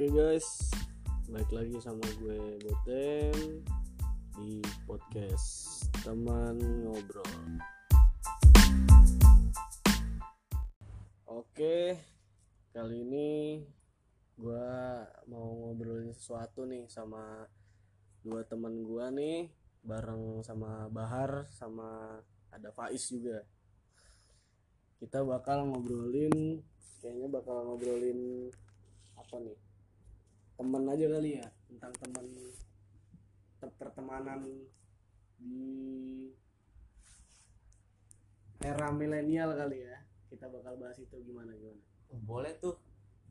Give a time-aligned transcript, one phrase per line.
[0.00, 0.72] Oke guys,
[1.28, 3.36] balik lagi sama gue Boten
[4.32, 7.60] di podcast teman ngobrol.
[11.28, 12.00] Oke,
[12.72, 13.60] kali ini
[14.40, 14.68] gue
[15.28, 17.44] mau ngobrolin sesuatu nih sama
[18.24, 19.52] dua teman gue nih,
[19.84, 22.16] bareng sama Bahar sama
[22.48, 23.44] ada Faiz juga.
[24.96, 26.64] Kita bakal ngobrolin,
[27.04, 28.48] kayaknya bakal ngobrolin
[29.20, 29.69] apa nih?
[30.60, 32.26] Teman aja kali ya tentang teman
[33.56, 34.44] te- pertemanan
[35.40, 36.28] di
[38.60, 39.96] era milenial kali ya.
[40.28, 41.80] Kita bakal bahas itu gimana gimana?
[42.12, 42.76] Oh, boleh tuh.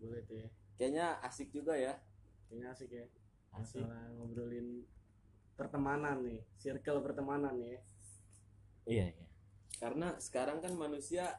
[0.01, 0.49] Boleh tuh ya.
[0.73, 2.01] Kayaknya asik juga ya.
[2.49, 3.05] Kayaknya asik ya.
[3.53, 3.85] Asik.
[3.85, 4.89] Masalah ngobrolin
[5.53, 7.77] pertemanan nih circle pertemanan ya.
[8.89, 9.27] Iya iya.
[9.77, 11.37] Karena sekarang kan manusia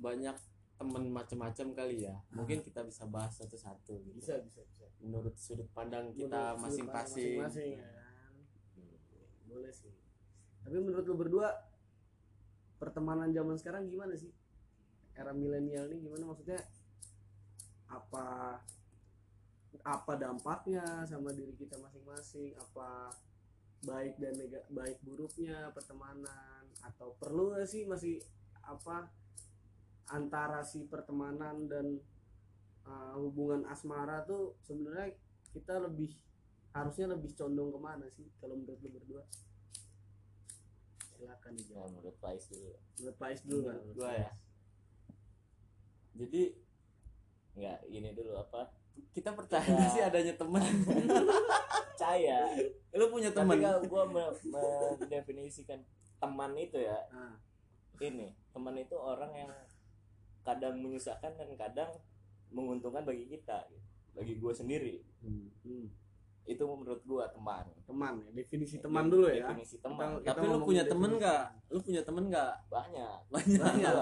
[0.00, 0.34] banyak
[0.80, 2.16] temen macam-macam kali ya.
[2.32, 4.16] Mungkin kita bisa bahas satu-satu gitu.
[4.16, 7.78] bisa bisa bisa menurut sudut pandang kita masing-masing.
[7.78, 7.88] ya.
[7.88, 8.34] Kan
[9.46, 9.92] boleh sih.
[10.66, 11.48] Tapi menurut lu berdua
[12.76, 14.32] pertemanan zaman sekarang gimana sih?
[15.16, 16.28] Era milenial ini gimana?
[16.28, 16.60] Maksudnya
[17.86, 18.58] apa
[19.86, 22.52] apa dampaknya sama diri kita masing-masing?
[22.58, 23.14] Apa
[23.86, 26.66] baik dan nega, baik buruknya pertemanan?
[26.82, 28.18] Atau perlu nggak sih masih
[28.66, 29.06] apa
[30.10, 31.98] antara si pertemanan dan
[32.86, 35.12] uh, hubungan asmara tuh sebenarnya
[35.50, 36.14] kita lebih
[36.70, 39.22] harusnya lebih condong ke mana sih kalau menurut lu berdua?
[41.16, 44.30] Silakan ya, dijawab menurut Faiz dulu menurut Faiz dulu Menurut Menurut gua ya.
[46.14, 46.42] jadi
[47.56, 48.68] nggak ini dulu apa?
[49.12, 49.88] Kita percaya Ya.
[49.88, 50.60] sih adanya teman
[51.88, 52.38] percaya.
[52.92, 54.02] Lu punya tapi teman kalau gue
[55.00, 55.80] mendefinisikan
[56.16, 56.96] teman itu ya.
[57.08, 57.36] Nah,
[57.96, 59.52] ini teman itu orang yang
[60.44, 61.90] kadang menyusahkan dan kadang
[62.50, 63.66] menguntungkan bagi kita
[64.16, 64.96] bagi gue sendiri.
[65.20, 65.52] Hmm,
[66.46, 67.66] itu menurut gue teman.
[67.84, 69.44] Teman ya definisi teman dulu ya.
[69.44, 70.22] definisi teman.
[70.22, 71.44] Kita tapi lu ngomongin punya temen nggak?
[71.74, 72.54] Lu punya temen nggak?
[72.70, 73.18] Banyak.
[73.28, 73.60] Banyak.
[73.60, 73.94] Banyak.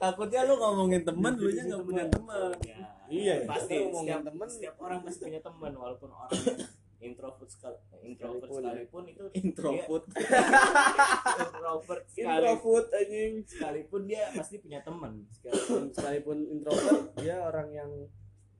[0.00, 1.88] Takutnya lu ngomongin temen lu nya nggak temen.
[1.88, 2.50] punya temen.
[2.64, 4.48] ya, Iya, pasti kita ngomongin setiap temen.
[4.48, 6.30] setiap orang pasti punya teman walaupun orang
[7.04, 8.72] introvert sekal introvert Sekalipun ya.
[8.72, 10.24] sekalipun itu introvert dia
[11.44, 12.02] introvert.
[12.06, 12.24] Sekali.
[12.24, 13.32] Introvert anjing.
[13.44, 17.90] Sekalipun dia pasti punya teman sekalipun sekalipun introvert dia orang yang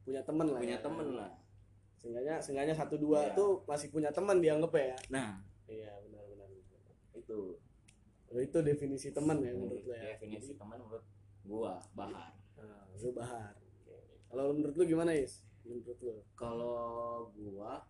[0.00, 0.82] punya teman lah punya ya.
[0.82, 1.30] temen lah.
[1.96, 3.32] Seenggaknya seenggaknya satu dua Iya.
[3.32, 4.96] tuh masih punya teman dianggap ya.
[5.10, 5.40] Nah.
[5.64, 6.48] Iya benar benar
[7.14, 7.56] itu.
[8.28, 10.12] Oh, itu definisi teman ya menurut lo ya.
[10.12, 11.00] Definisi teman menurut
[11.42, 12.36] gua bahar.
[12.54, 13.56] Nah, lu bahar.
[14.26, 15.40] Kalau menurut lu gimana is?
[15.62, 16.18] Menurut lu.
[16.34, 17.80] Kalau gua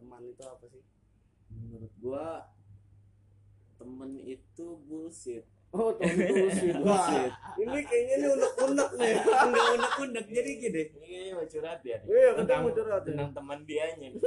[0.00, 0.82] teman itu apa sih?
[1.52, 2.48] Menurut gua
[3.76, 5.44] temen itu bullshit.
[5.70, 9.14] Oh teman itu sih wah ini kayaknya ini unek unek nih.
[9.44, 10.82] Enggak unek unek jadi gini.
[11.04, 12.08] Ini mau curhat ya nih.
[12.08, 13.08] Iya, tentang mau curhat ya.
[13.12, 14.20] tentang teman dianya nih.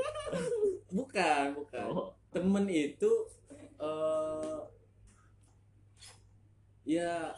[0.98, 1.86] bukan bukan.
[1.90, 2.10] Oh.
[2.30, 3.12] Temen itu
[3.82, 4.60] eh
[6.84, 7.32] ya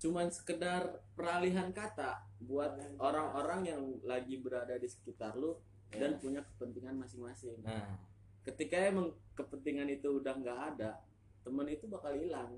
[0.00, 5.60] cuman sekedar peralihan kata buat orang-orang yang lagi berada di sekitar lu
[5.92, 6.18] dan Ya.
[6.18, 7.58] punya kepentingan masing-masing.
[7.60, 7.98] nah
[8.40, 10.96] Ketika emang kepentingan itu udah nggak ada,
[11.40, 12.56] temen itu bakal hilang.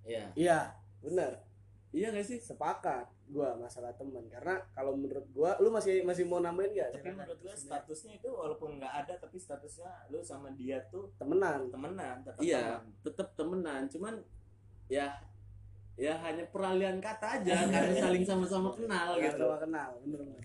[0.00, 1.44] ya iya benar
[1.90, 2.38] Iya gak sih?
[2.38, 7.10] sepakat gua masalah teman karena kalau menurut gua lu masih masih mau nambahin gak tapi
[7.12, 12.22] menurut gua statusnya itu walaupun nggak ada tapi statusnya lu sama dia tuh temenan temenan
[12.22, 12.94] tetap Iya, teman.
[13.02, 14.14] tetap temenan, cuman
[14.86, 15.10] ya
[15.96, 19.42] ya hanya peralihan kata aja karena saling sama-sama kenal Nggak gitu.
[19.44, 20.42] sama kenal bener bener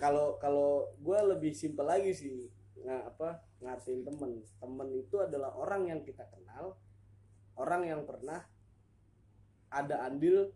[0.00, 2.48] kalau kalau gue lebih simpel lagi sih
[2.82, 4.42] nggak apa ngartiin temen.
[4.58, 6.76] Temen itu adalah orang yang kita kenal
[7.60, 8.40] orang yang pernah
[9.72, 10.52] ada andil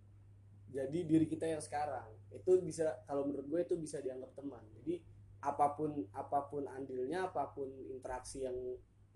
[0.73, 2.09] jadi diri kita yang sekarang.
[2.33, 4.65] Itu bisa kalau menurut gue itu bisa dianggap teman.
[4.83, 5.01] Jadi
[5.45, 8.57] apa pun apa pun andilnya apa pun interaksi yang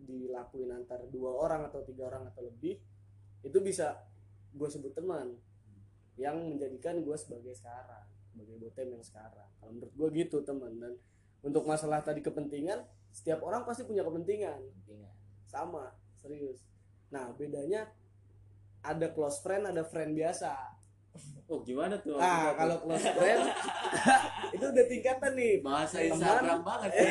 [0.00, 2.80] dilakuin antar dua orang atau tiga orang atau lebih
[3.44, 3.96] itu bisa
[4.52, 5.36] gue sebut teman.
[6.20, 9.48] Yang menjadikan gue sebagai sekarang sebagai botem yang sekarang.
[9.58, 10.72] Kalau menurut gue gitu teman.
[10.78, 10.94] Dan
[11.42, 12.80] untuk masalah tadi kepentingan
[13.10, 14.62] setiap orang pasti punya kepentingan.
[14.62, 15.14] Kepentingan.
[15.50, 16.62] sama serius.
[17.10, 17.90] Nah bedanya
[18.80, 20.78] ada close friend ada friend biasa.
[21.50, 22.14] Oh, gimana tuh?
[22.14, 23.42] nah kalau close friend
[24.54, 25.54] itu udah tingkatan nih.
[25.58, 27.10] Bahasa teman- Instagram banget ya.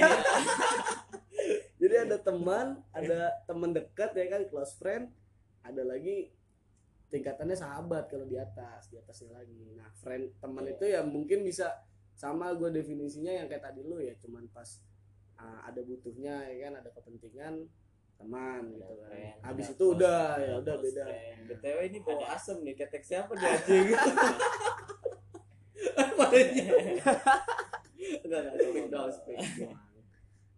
[1.83, 5.11] jadi ada teman ada teman dekat ya kan close friend.
[5.67, 6.31] Ada lagi
[7.09, 10.73] tingkatannya sahabat kalau di atas di atasnya lagi nah friend teman Iya.
[10.73, 11.73] itu ya mungkin bisa
[12.13, 14.81] sama gue definisinya yang kayak tadi lu ya cuman pas
[15.35, 17.65] ah, ada butuhnya ya kan ada kepentingan
[18.15, 21.05] teman Ada gitu kan friend, habis itu close- udah ya udah beda.
[21.47, 23.95] BTW ini bawa asem nih, ketek siapa dia anjing?
[28.19, 29.75] enggak enggak speak down speak down.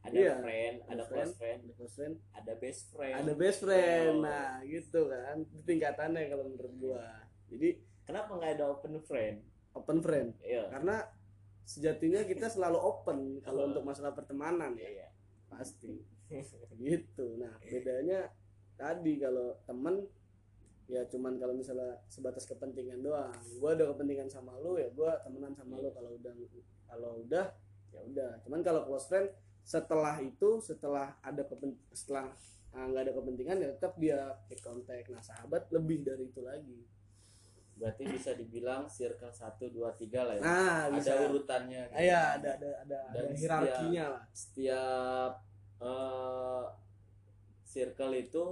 [0.01, 0.33] Ada Iya.
[0.37, 1.29] friend ada Friend.
[1.29, 1.59] close friend.
[1.61, 2.15] Ada close friend.
[2.33, 3.15] Ada best friend.
[3.15, 4.11] Ada best friend.
[4.11, 4.21] Oh.
[4.21, 5.35] nah gitu kan.
[5.61, 7.05] Tingkatannya kalau menurut gua.
[7.47, 7.69] Jadi
[8.03, 9.37] kenapa nggak ada open friend?
[9.71, 10.35] open friend.
[10.41, 10.67] Iya.
[10.67, 11.05] Karena
[11.63, 13.67] sejatinya kita selalu open kalau Oh.
[13.69, 14.89] untuk masalah pertemanan ya.
[14.89, 15.07] Iya.
[15.47, 16.01] Pasti.
[16.73, 17.37] Gitu.
[17.37, 18.27] Nah bedanya
[18.73, 20.07] tadi kalau temen
[20.87, 23.31] ya cuman kalau misalnya sebatas kepentingan doang.
[23.55, 25.87] Gua ada kepentingan sama lu ya gua temenan sama lu.
[25.87, 26.33] Kalau udah
[26.83, 27.45] kalau udah
[27.91, 28.31] ya udah.
[28.41, 29.29] Cuman kalau close friend
[29.61, 32.27] setelah itu setelah ada kepen setelah
[32.71, 35.07] ah, nggak ada kepentingan ya tetap dia take contact.
[35.07, 36.81] Nah sahabat lebih dari itu lagi.
[37.75, 40.41] Berarti bisa dibilang circle 1 2 3 lah ya.
[40.41, 41.11] Nah ada bisa.
[41.25, 41.97] urutannya gitu.
[41.97, 44.23] Ah, iya ada ada ada, ada hierarkinya lah.
[44.31, 45.31] setiap
[45.79, 46.65] eh,
[47.63, 48.45] circle itu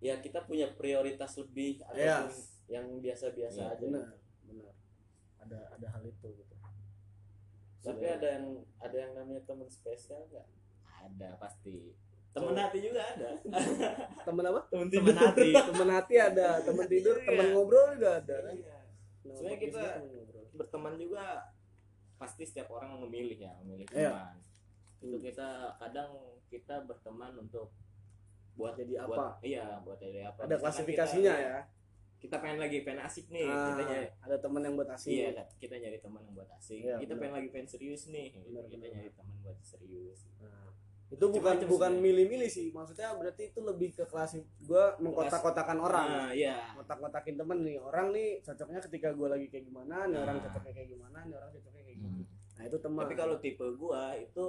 [0.00, 2.26] ya kita punya prioritas lebih Iya.
[2.26, 2.34] ataupun
[2.66, 4.50] yang biasa-biasa Iya, aja benar gitu.
[4.50, 4.74] benar.
[5.38, 6.54] Ada ada hal itu gitu
[7.82, 8.46] tapi ada yang
[8.78, 10.46] ada yang namanya teman spesial nggak?
[11.02, 11.90] Ada pasti.
[12.32, 13.30] Temen hati juga ada.
[14.26, 14.60] Temen apa?
[14.66, 15.50] Temen hati.
[15.52, 16.48] Temen hati ada.
[16.60, 17.26] Temen tidur Iya.
[17.26, 18.54] temen ngobrol juga ada kan?
[18.54, 18.78] Iya.
[19.22, 20.08] Nah, Sebenarnya kita- temen
[20.52, 21.24] berteman juga
[22.16, 24.10] pasti setiap orang memilih ya memilih Iya.
[24.10, 24.36] teman.
[25.02, 26.10] Itu kita kadang
[26.46, 27.74] kita berteman untuk
[28.52, 29.26] buat Jadi buat- apa?
[29.42, 30.40] iya buat jadi apa.
[30.40, 31.56] Ada Misalkan klasifikasinya kita, ya
[32.22, 34.06] kita pengen lagi pengen asik nih Ah, kita nyari.
[34.22, 36.78] ada temen yang buat asing iya kan, kita nyari teman yang buat asik.
[36.78, 37.20] Iya, kita benar.
[37.20, 38.26] pengen lagi pengen serius nih.
[38.30, 38.46] Gitu.
[38.48, 38.94] Benar, kita benar.
[38.94, 40.18] nyari teman buat serius.
[40.38, 40.70] Nah,
[41.10, 42.66] itu bukan Macam-macam bukan milih-milih sih.
[42.70, 46.06] Maksudnya berarti itu lebih ke klasik gua mengkotak-kotakan orang.
[46.08, 46.72] Nah iya.
[46.72, 47.76] Kotak-kotakin temen nih.
[47.76, 50.44] Orang nih cocoknya ketika gua lagi kayak gimana nih orang Nah.
[50.46, 52.16] cocoknya kayak gimana nih orang cocoknya kayak gimana.
[52.16, 52.26] Hmm.
[52.52, 54.46] nah itu teman tapi kalau tipe gua itu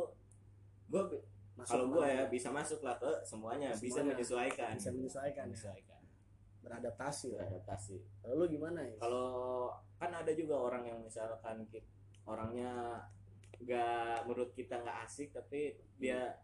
[1.54, 2.06] Masuk kalau mana?
[2.08, 4.10] ya bisa masuk lah ke semuanya, bisa Semuanya.
[4.12, 4.74] menyesuaikan.
[4.74, 5.50] Bisa menyesuaikan ya.
[5.50, 5.93] Menyesuaikan
[6.64, 7.46] beradaptasi lah.
[7.46, 7.96] Beradaptasi.
[8.24, 9.30] Kalau lu gimana ya kalau
[10.00, 11.86] kan ada juga orang yang misalkan ki-
[12.24, 13.04] orangnya
[13.60, 16.36] nggak menurut kita nggak asik tapi dia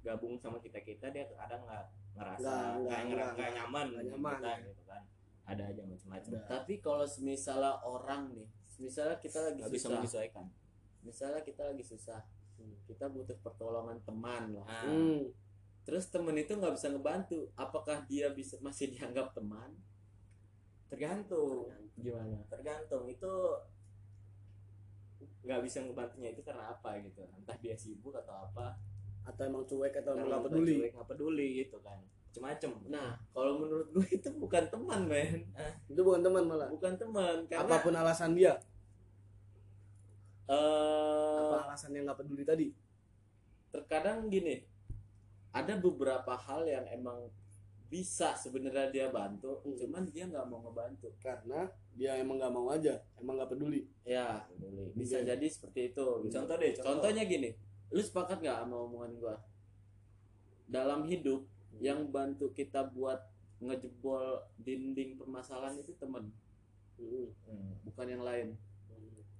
[0.00, 2.52] gabung sama kita kita dia kadang nggak ngerasa
[2.84, 3.00] Nggak,
[3.52, 4.66] nyaman nggak dengan nyaman, kita ya.
[4.68, 5.02] gitu kan.
[5.42, 6.30] Ada aja macam-macam.
[6.46, 8.48] Tapi kalau misalnya orang nih
[8.80, 9.96] misalnya kita lagi bisa susah.
[10.00, 10.46] menyesuaikan.
[11.02, 12.20] Misalnya kita lagi susah
[12.86, 14.66] kita butuh pertolongan teman lah.
[14.66, 15.22] Nah, hmm.
[15.82, 17.50] Terus temen itu nggak bisa ngebantu.
[17.58, 19.74] Apakah dia bisa masih dianggap teman?
[20.86, 21.70] Tergantung.
[21.98, 22.38] Gimana?
[22.46, 23.08] Tergantung.
[23.10, 23.32] Itu
[25.42, 27.26] nggak bisa ngebantunya itu karena apa gitu.
[27.34, 28.78] Entah dia sibuk atau apa.
[29.22, 31.98] Atau emang cuek atau emang nggak peduli cuek, nggak peduli gitu kan.
[32.30, 33.12] Macam-macam nah.
[33.34, 35.46] Kalau menurut gue itu bukan teman men.
[35.90, 36.70] Itu bukan teman malah?
[36.70, 38.54] Bukan teman karena apa pun alasan dia?
[40.50, 42.68] Eh, apa alasan yang nggak peduli tadi?
[43.72, 44.60] terkadang gini
[45.52, 47.28] ada beberapa hal yang emang
[47.86, 49.76] bisa sebenarnya dia bantu Hmm.
[49.76, 54.48] cuman dia nggak mau ngebantu karena dia emang nggak mau aja emang nggak peduli ya
[54.96, 55.36] bisa Iya.
[55.36, 56.32] jadi seperti itu gitu.
[56.32, 56.88] contoh deh contoh.
[56.88, 57.52] contohnya gini
[57.92, 59.36] lu sepakat nggak sama omongan gua
[60.64, 61.44] dalam hidup
[61.78, 63.20] yang bantu kita buat
[63.60, 66.32] ngejebol dinding permasalahan itu temen
[66.96, 67.28] Hmm.
[67.44, 67.72] Hmm.
[67.84, 68.48] bukan yang lain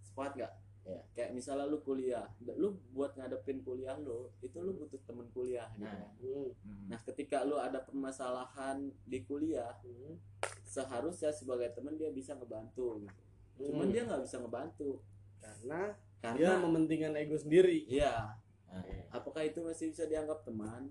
[0.02, 4.98] sepakat nggak ya kayak misalnya lu kuliah lu buat ngadepin kuliah lu itu lu butuh
[5.02, 5.94] temen kuliah gitu Nah.
[5.94, 6.10] kan.
[6.18, 6.50] Hmm.
[6.66, 6.86] Hmm.
[6.90, 10.18] nah ketika lu ada permasalahan di kuliah Hmm.
[10.64, 13.22] seharusnya sebagai temen dia bisa ngebantu gitu
[13.62, 13.94] cuman Hmm.
[13.94, 14.90] dia nggak bisa ngebantu
[15.38, 15.80] karena
[16.18, 18.34] dia karena mementingkan ego sendiri iya
[18.66, 18.80] Nah,
[19.12, 20.88] apakah itu masih bisa dianggap teman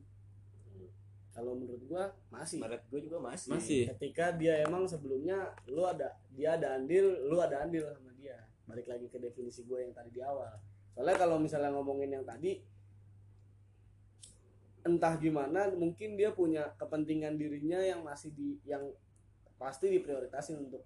[1.32, 3.84] kalau menurut gua masih menurut gue juga masih Masih.
[3.96, 8.36] ketika dia emang sebelumnya lu ada dia ada andil lu ada andil sama dia
[8.72, 10.56] balik lagi ke definisi gue yang tadi di awal.
[10.96, 12.64] Soalnya kalau misalnya ngomongin yang tadi
[14.82, 18.82] entah gimana mungkin dia punya kepentingan dirinya yang masih di yang
[19.62, 20.82] pasti diprioritasin untuk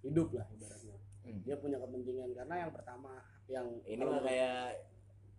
[0.00, 0.96] hidup lah ibaratnya.
[1.28, 1.44] Hmm.
[1.44, 3.20] dia punya kepentingan karena yang pertama
[3.52, 4.80] yang ini mah kayak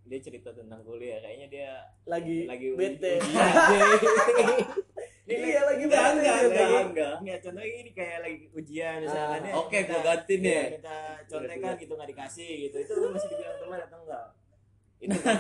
[0.06, 1.72] dia cerita tentang kuliah kayaknya dia
[2.06, 3.18] lagi lagi bete
[5.32, 6.86] iya lagi enggak bete enggak dia enggak lagi.
[6.86, 10.50] enggak enggak contohnya ini kayak lagi ujian misalnya Ah, dia oke, minta- gua ganti nih.
[10.50, 14.26] iya, minta contekan gitu nggak dikasih gitu itu masih dibilang teman atau enggak
[15.00, 15.38] itu kan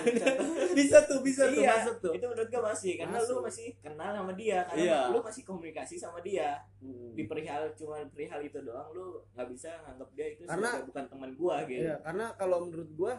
[0.71, 3.33] bisa tuh bisa tuh iya, masuk tuh itu menurut gue masih karena Masuk.
[3.33, 4.99] lu masih kenal sama dia karena Iya.
[5.09, 7.11] lu masih komunikasi sama dia Hmm.
[7.11, 11.05] di perihal cuma perihal itu doang lu nggak bisa nganggap dia itu Karena- sebagai bukan
[11.07, 13.13] teman gua gitu Iya, karena kalau menurut gua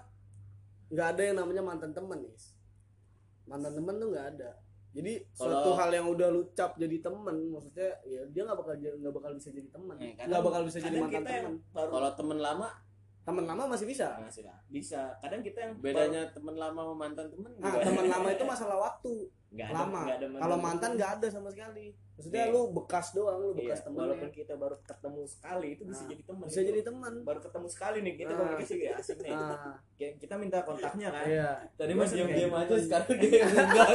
[0.88, 2.34] nggak ada yang namanya mantan teman, nih.
[3.44, 4.50] Mantan teman tuh nggak ada.
[4.90, 8.74] Jadi Kalau- suatu hal yang udah lu cap jadi teman, maksudnya ya dia nggak bakal
[8.74, 12.38] nggak bakal bisa jadi teman, Eh, kadang- nggak bakal bisa jadi mantan baru kalau temen
[12.38, 12.68] lama
[13.20, 14.16] teman lama masih bisa?
[14.16, 14.56] Nah, sih lah.
[14.66, 15.12] bisa.
[15.20, 19.14] Kadang kita yang bedanya teman lama sama mantan temen nah teman lama itu masalah waktu.
[19.50, 20.00] Nggak ada, lama.
[20.06, 21.90] ada kalau mantan nggak ada sama sekali.
[22.14, 22.52] Maksudnya Iya.
[22.52, 23.98] lu bekas doang lu Iya, bekas temen.
[23.98, 27.66] walaupun kita baru ketemu sekali itu bisa Nah, jadi teman bisa jadi teman baru ketemu
[27.66, 28.38] sekali nih kita Nah.
[28.38, 29.32] komunikasi kayak asik nih.
[29.32, 29.76] Nah.
[29.96, 31.24] Kita minta kontaknya kan?
[31.26, 31.48] Iya.
[31.74, 32.76] Tadi Gua mas sering diam diam aja gitu.
[32.84, 33.88] sekarang dia enggak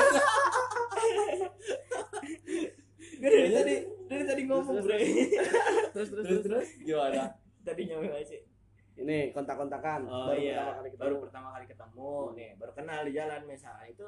[3.15, 4.97] dari tadi dari tadi ngomong Terus, bre.
[5.93, 6.67] terus terus, terus terus.
[6.79, 7.23] Gimana?
[7.63, 8.37] Tadi nyampe aja
[8.95, 10.55] ini kontak-kontakan oh baru iya.
[10.55, 11.03] pertama kali ketemu.
[11.03, 12.13] baru pertama kali ketemu.
[12.35, 14.07] Nih baru kenal di jalan misalnya itu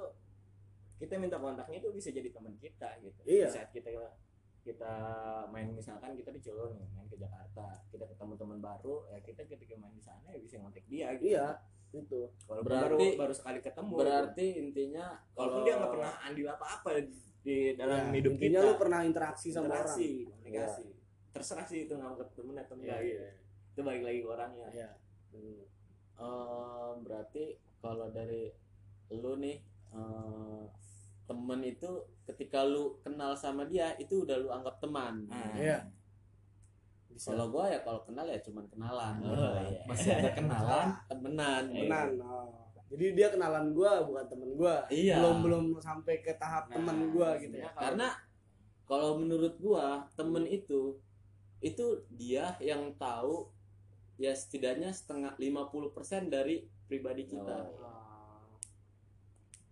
[0.97, 3.19] kita minta kontaknya itu bisa jadi teman kita gitu.
[3.27, 3.47] Iya.
[3.47, 3.89] Di saat kita
[4.63, 4.93] kita
[5.47, 9.47] main misalkan kita di Solo nih main ke Jakarta kita ketemu teman baru ya kita
[9.47, 11.35] ketika main di sana ya bisa ngontek dia gitu.
[11.35, 11.47] Iya
[11.95, 12.21] itu.
[12.47, 16.89] Walaupun Berarti- baru baru sekali ketemu berarti intinya walaupun dia nggak pernah andil apa-apa
[17.47, 18.67] di dalam Ya, hidup intinya kita.
[18.67, 19.87] lu pernah interaksi sama orang.
[19.87, 20.85] interaksi komunikasi
[21.31, 22.99] terserah sih itu nggak ketemu atau enggak.
[22.99, 23.46] Iya, gitu
[23.77, 24.67] itu balik lagi ke orangnya.
[24.73, 24.89] Iya.
[25.37, 25.61] Hmm.
[26.17, 27.43] eh, berarti
[27.77, 28.49] kalau dari
[29.13, 29.61] lu nih
[29.93, 30.61] eh,
[31.29, 35.29] temen itu ketika lu kenal sama dia itu udah lu anggap teman.
[35.29, 35.53] Ah.
[35.53, 35.77] iya.
[37.13, 37.37] Bisa.
[37.37, 39.13] Kalau gua ya kalau kenal ya cuman kenalan.
[39.21, 39.85] Oh, iya.
[39.85, 40.87] masih ada kenalan?
[41.13, 41.63] Temenan.
[41.69, 42.49] Temenan oh.
[42.89, 44.89] jadi dia kenalan gua bukan temen gua.
[44.89, 45.21] Iya.
[45.21, 47.69] belum belum sampai ke tahap Nah, temen gua gitu ya.
[47.77, 48.09] karena
[48.89, 50.97] kalau menurut gua temen itu
[51.61, 51.85] itu
[52.17, 53.53] dia yang tahu
[54.17, 57.97] ya setidaknya setengah 50% dari pribadi kita Oh.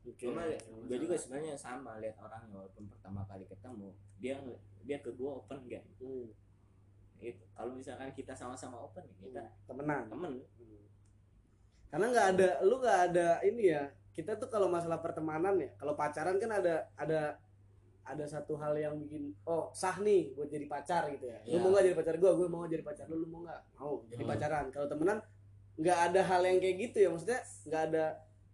[0.06, 0.30] Oke.
[0.30, 3.90] cuma Nggak gue juga sebenarnya sama lihat orangnya walaupun pertama kali ketemu
[4.22, 4.38] dia
[4.86, 6.30] dia ke gue open gak Hmm.
[7.26, 10.46] itu kalau misalkan kita sama-sama open ya kita temenan temen
[11.90, 15.98] karena nggak ada lu nggak ada ini ya kita tuh kalau masalah pertemanan ya kalau
[15.98, 17.40] pacaran kan ada ada
[18.06, 21.42] ada satu hal yang bikin oh sah nih buat jadi pacar gitu ya.
[21.44, 21.60] Lu Ya.
[21.60, 22.32] mau nggak jadi pacar gua?
[22.34, 23.62] Gue mau jadi pacar lu lu mau nggak?
[23.76, 24.32] Mau jadi Hmm.
[24.32, 24.66] pacaran.
[24.70, 25.18] Kalau temenan
[25.76, 27.10] nggak ada hal yang kayak gitu ya.
[27.10, 28.06] Maksudnya nggak ada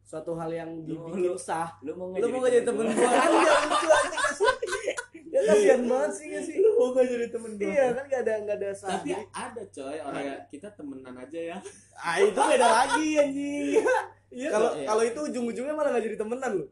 [0.01, 1.69] suatu hal yang Lu- dibikin lu- sah.
[1.81, 3.07] lu mau lu mau nggak jadi temen gua?
[3.07, 4.19] kan nggak lucu aja
[5.31, 6.55] ya kasihan banget sih sih?
[6.57, 7.67] Lu mau nggak jadi temen gua?
[7.67, 8.89] Iya kan nggak ada nggak ada sah.
[8.93, 11.57] Tapi Jadi- ada coy orang ya kita temenan aja ya.
[11.93, 13.75] Ah itu beda lagi anjing.
[14.31, 14.87] Iya kalau Iya.
[14.87, 16.65] kalau itu ujung-ujungnya malah nggak jadi temenan lu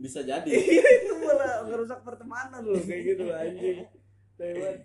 [0.00, 0.48] bisa jadi.
[0.72, 3.84] Iya itu malah ngerusak pertemanan loh kayak gitu anjing.
[4.34, 4.76] Taiwan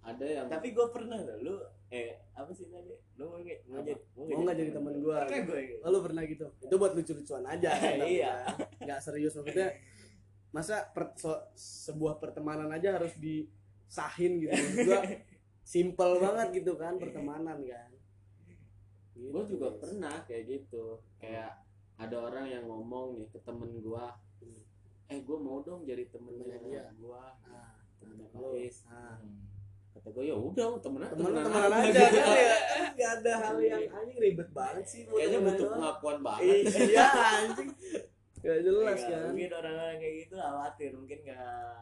[0.00, 1.54] ada yang tapi gue pernah loh lu
[1.90, 5.16] eh apa sih tadi lu mau nggak mau jadi mau nggak jadi temen gua?
[5.26, 6.46] Pernah gue oh, lu pernah gitu?
[6.62, 7.70] Itu buat lucu-lucuan aja
[8.16, 8.34] Iya.
[8.80, 9.74] nggak serius maksudnya
[10.50, 14.54] masa per- so- sebuah pertemanan aja harus disahin gitu.
[14.86, 15.02] Gua
[15.60, 17.90] simple banget gitu kan pertemanan kan.
[19.14, 19.78] Gitu, gue juga guys.
[19.84, 20.96] pernah kayak gitu.
[21.20, 21.60] Kayak
[22.00, 24.04] ada orang yang ngomong nih ke temen gue
[25.10, 26.84] eh gue mau dong jadi temennya dia.
[26.94, 28.54] gue Ah, temennya lu.
[28.54, 29.18] Faiz ah.
[29.90, 32.04] kata gue ya udah temenan temenan temenan aja.
[32.06, 32.58] kan ya?
[32.94, 36.62] Nggak ada hal yang anjing ribet banget sih kayaknya butuh pengakuan banget.
[36.70, 37.70] Iya anjing.
[38.40, 39.28] Gak jelas Nggak, kan?
[39.34, 41.76] mungkin orang-orang kayak gitu khawatir mungkin nggak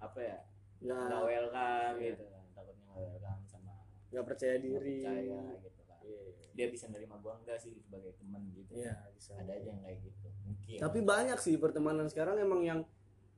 [0.00, 0.38] apa ya
[0.80, 1.22] nggak.
[1.22, 2.04] welcome Iya.
[2.08, 2.24] gitu.
[2.26, 3.74] Kan takutnya nggak welcome sama
[4.10, 4.98] nggak percaya diri.
[5.04, 6.00] percaya gitu kan.
[6.02, 6.22] Iya.
[6.56, 8.72] dia bisa nerima gua enggak sih sebagai teman gitu.
[8.80, 9.36] Iya, bisa.
[9.36, 10.23] ada aja yang kayak gitu
[10.64, 12.80] mungkin Tapi banyak sih pertemanan sekarang emang yang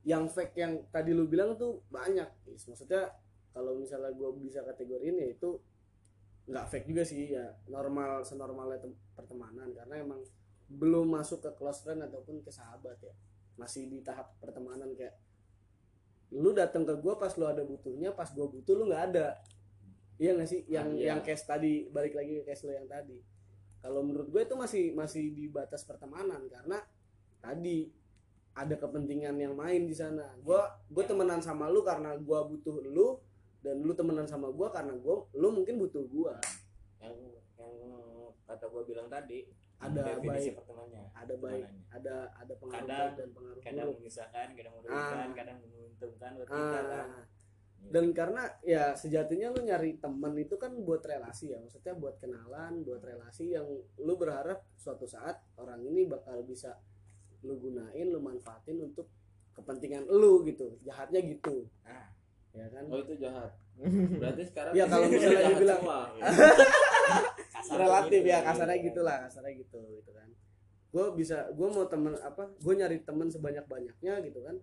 [0.07, 2.27] yang fake yang tadi lu bilang tuh banyak.
[2.47, 3.11] Maksudnya
[3.51, 5.59] kalau misalnya gue bisa kategoriin ya itu
[6.47, 9.75] nggak fake juga sih ya normal senormalnya tem- pertemanan.
[9.75, 10.23] Karena emang
[10.67, 13.11] belum masuk ke close friend ataupun ke sahabat ya.
[13.59, 15.19] Masih di tahap pertemanan kayak
[16.31, 19.35] lu datang ke gue pas lu ada butuhnya pas gue butuh lu nggak ada.
[20.17, 20.61] Iya nggak sih?
[20.71, 21.05] Yang Iya.
[21.13, 23.19] yang case tadi balik lagi ke case lu yang tadi.
[23.83, 26.79] Kalau menurut gue itu masih masih di batas pertemanan karena
[27.47, 27.87] tadi
[28.51, 30.35] ada kepentingan yang main di sana.
[30.41, 33.15] Gue gue temenan sama lu karena gue butuh lu
[33.63, 36.33] dan lu temenan sama gue karena gue lu mungkin butuh gue
[36.99, 37.15] yang
[37.55, 37.75] yang
[38.43, 39.45] kata gua bilang tadi
[39.77, 40.57] ada baik.
[40.57, 41.93] pertemanannya ada baik pertemanannya.
[41.93, 43.97] ada ada pengaruh Kadang- dan pengaruh kadang buruk.
[44.01, 45.35] memisahkan kadang merugikan Ah.
[45.35, 47.07] kadang menguntungkan buat kita kan.
[47.13, 47.25] Ah,
[47.87, 51.61] dan karena ya sejatinya lu nyari temen itu kan buat relasi ya.
[51.61, 56.73] Maksudnya buat kenalan buat relasi yang lu berharap suatu saat orang ini bakal bisa
[57.45, 59.05] lu gunain lu manfaatin untuk
[59.57, 60.77] kepentingan lu gitu.
[60.85, 61.65] Jahatnya gitu.
[61.81, 62.13] Ah.
[62.53, 62.85] ya kan?
[62.89, 63.51] Oh itu jahat.
[64.21, 65.99] Berarti sekarang Ya, kalau misalnya semua.
[67.57, 68.31] Kasarnya relatif gitu.
[68.31, 70.29] ya kasarnya gitulah kasarnya gitu gitu kan.
[70.93, 74.55] Gue bisa gue mau temen apa gue nyari temen sebanyak banyaknya gitu kan.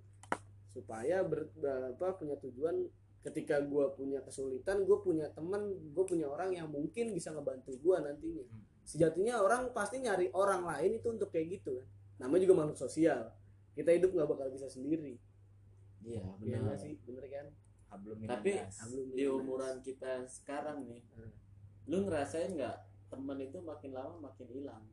[0.71, 1.50] Supaya ber,
[1.95, 2.87] apa punya tujuan.
[3.25, 7.97] Ketika gue punya kesulitan gue punya temen gue punya orang yang mungkin bisa ngebantu gue
[7.99, 8.45] nantinya.
[8.45, 8.62] Hmm.
[8.85, 13.33] sejatinya orang pasti nyari orang lain itu untuk kayak gitu kan namanya juga makhluk sosial.
[13.75, 15.18] Kita hidup nggak bakal bisa sendiri.
[16.00, 16.61] Iya Iya benar.
[16.68, 16.94] nggak sih?
[17.02, 17.47] Bener kan?
[17.90, 18.52] Hablum Tapi.
[18.61, 21.33] Hablum di umuran kita sekarang nih Hmm.
[21.85, 22.76] lu ngerasain nggak
[23.09, 24.85] temen itu makin lama makin hilang?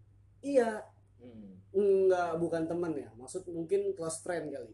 [0.42, 0.86] Iya.
[1.22, 1.54] Hmm.
[1.72, 3.08] enggak bukan teman ya.
[3.16, 4.74] Maksud mungkin close friend kali.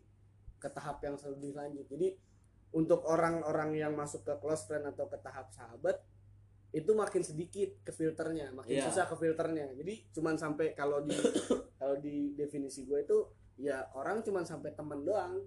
[0.57, 1.85] Ke tahap yang lebih lanjut.
[1.85, 2.17] Jadi
[2.73, 6.01] untuk orang-orang yang masuk ke close friend atau ke tahap sahabat
[6.69, 8.85] itu makin sedikit ke filternya makin Iya.
[8.91, 9.71] susah ke filternya.
[9.73, 11.15] Jadi cuman sampai kalau di
[11.79, 13.17] kalau di definisi gue itu
[13.57, 15.41] ya orang cuman sampai teman doang.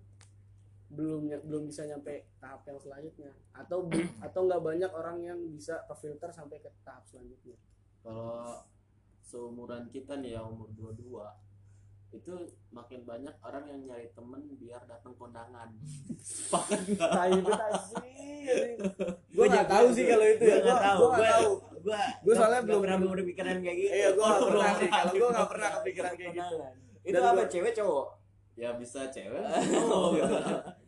[0.91, 3.31] Belum belum bisa nyampe tahap yang selanjutnya.
[3.55, 3.87] Atau
[4.27, 7.55] atau nggak banyak orang yang bisa ke filter sampai ke tahap selanjutnya.
[8.01, 8.65] Kalau
[9.21, 11.07] seumuran kita nih ya umur 22
[12.11, 12.35] itu
[12.69, 15.69] makin banyak orang yang nyari temen biar datang kondangan
[16.21, 17.53] sepakat nggak tai itu
[17.87, 18.75] sih
[19.31, 21.03] gue nggak tahu sih kalau itu Gua ya nggak tahu.
[21.09, 21.51] tahu
[21.81, 23.91] Gua Gua soalnya belum- pernah berpikiran kayak gitu.
[23.91, 26.57] iya gue nggak pernah sih kalau gue nggak pernah kepikiran kayak gitu.
[27.01, 28.07] Itu apa cewek cowok?
[28.59, 29.41] Ya bisa cewek
[29.81, 30.13] Oh,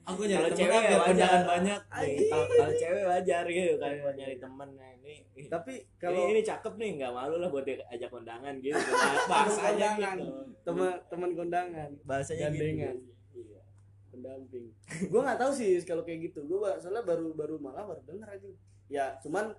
[0.02, 1.06] aku Kalau nyari cewek biar wajar.
[1.06, 4.68] kondangan banyak Kalau kalau cewek wajar gitu kan mau nyari temen.
[4.74, 5.14] Nah, ini
[5.46, 8.76] tapi kalau kalau ini, ini cakep nih nggak malu lah buat diajak kondangan gitu.
[9.30, 10.16] Bahasanya kondangan.
[10.18, 11.90] gitu teman teman kondangan.
[12.02, 12.96] Bahasanya Gandengan.
[12.98, 13.62] gitu iya.
[14.10, 14.66] Pendamping.
[15.08, 16.40] Gue nggak tahu sih kalau kayak gitu.
[16.50, 18.48] Gue soalnya baru baru malah baru denger aja.
[18.90, 19.54] Ya cuman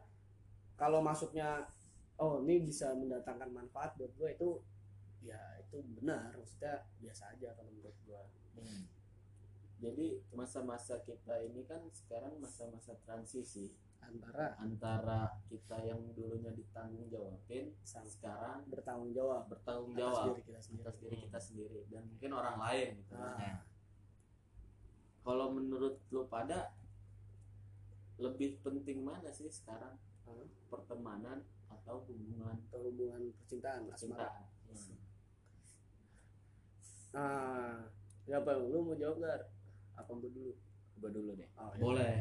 [0.75, 1.63] kalau masuknya
[2.19, 4.49] oh ini bisa mendatangkan manfaat buat gue itu
[5.23, 5.39] ya
[5.73, 8.21] itu benar maksudnya biasa aja kalau menurut gue
[8.53, 8.85] Hmm.
[9.81, 13.73] jadi masa-masa kita ini kan sekarang masa-masa transisi.
[13.97, 20.59] Antara antara kita yang dulunya ditanggung jawabin sekarang bertanggung jawab bertanggung atas jawab diri kita
[20.61, 20.83] sendiri.
[20.85, 21.79] atas diri kita sendiri.
[21.89, 23.13] Dan mungkin orang lain gitu.
[23.17, 23.65] Ah.
[25.25, 26.69] kalau menurut lo pada
[28.21, 29.97] lebih penting mana sih sekarang?
[30.29, 30.45] Ah.
[30.69, 31.41] pertemanan
[31.73, 32.61] atau hubungan?
[32.69, 34.52] Atau hubungan percintaan asmara Hmm.
[37.15, 37.77] Ah.
[38.23, 39.39] Ya apa lu mau jawab nggak
[39.99, 40.51] apa gue dulu?
[40.99, 41.49] Gua dulu deh.
[41.59, 41.81] Oh, ya.
[41.85, 42.15] boleh.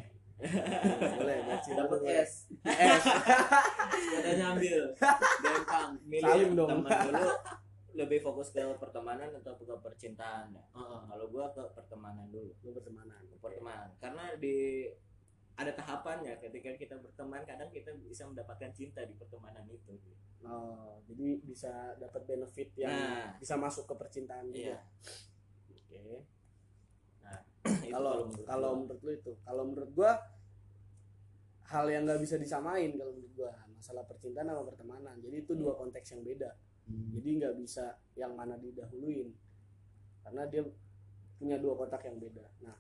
[1.17, 2.33] Boleh gaci dapat es
[2.67, 3.05] es
[4.11, 4.81] sepedanya ambil.
[5.43, 7.31] Dempang milih teman dulu
[7.93, 10.57] lebih fokus ke pertemanan atau ke percintaan?
[10.57, 10.65] Ya?
[10.73, 11.01] Heeh.
[11.13, 12.51] kalau gua ke pertemanan dulu.
[12.65, 13.93] Lu bertemanan ke pertemanan.
[14.01, 14.89] Karena di
[15.53, 19.95] ada tahapannya ketika kita berteman kadang kita bisa mendapatkan cinta di pertemanan itu.
[20.43, 23.37] Oh jadi bisa dapat benefit yang Nah.
[23.37, 24.81] bisa masuk ke percintaan iya.
[25.69, 26.25] Juga
[27.63, 28.81] oke kalau menurut kalau gua.
[28.81, 29.33] menurut lu itu.
[29.45, 30.13] Kalau menurut gua
[31.69, 33.53] hal yang nggak bisa disamain kalau menurut gua.
[33.77, 35.15] Masalah percintaan sama pertemanan.
[35.19, 36.51] Jadi itu dua konteks yang beda.
[36.83, 37.15] Hmm.
[37.15, 39.31] jadi nggak bisa yang mana didahuluin.
[40.27, 40.67] Karena dia
[41.39, 42.43] punya dua kotak yang beda.
[42.67, 42.75] Nah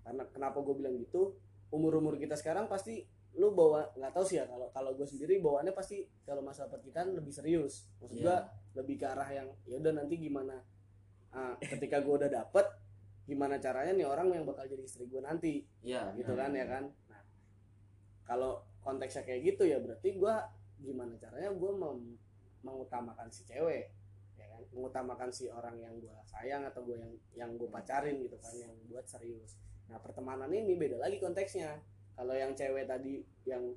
[0.00, 1.36] karena kenapa gue bilang gitu
[1.70, 3.06] umur umur kita sekarang pasti
[3.38, 7.14] lu bawa nggak tahu sih ya kalau kalau gue sendiri bawaannya pasti kalau masalah percintaan
[7.14, 7.86] lebih serius.
[8.02, 8.24] Maksud Iya.
[8.26, 8.36] gua
[8.74, 10.58] lebih ke arah yang ya udah nanti gimana
[11.30, 12.66] ah, ketika gue udah dapet
[13.24, 15.62] gimana caranya nih orang yang bakal jadi istri gue nanti.
[15.80, 16.50] Iya, gitu benar.
[16.50, 16.84] kan ya kan?
[17.06, 17.22] Nah
[18.26, 22.18] kalau konteksnya kayak gitu ya berarti gua gimana caranya gua mem-
[22.60, 23.94] mengutamakan si cewek
[24.34, 24.62] ya kan?
[24.74, 28.74] Mengutamakan si orang yang gua sayang atau gua yang yang gua pacarin gitu kan yang
[28.90, 29.54] buat serius
[29.90, 31.82] nah pertemanan ini beda lagi konteksnya.
[32.14, 33.74] Kalau yang cewek tadi yang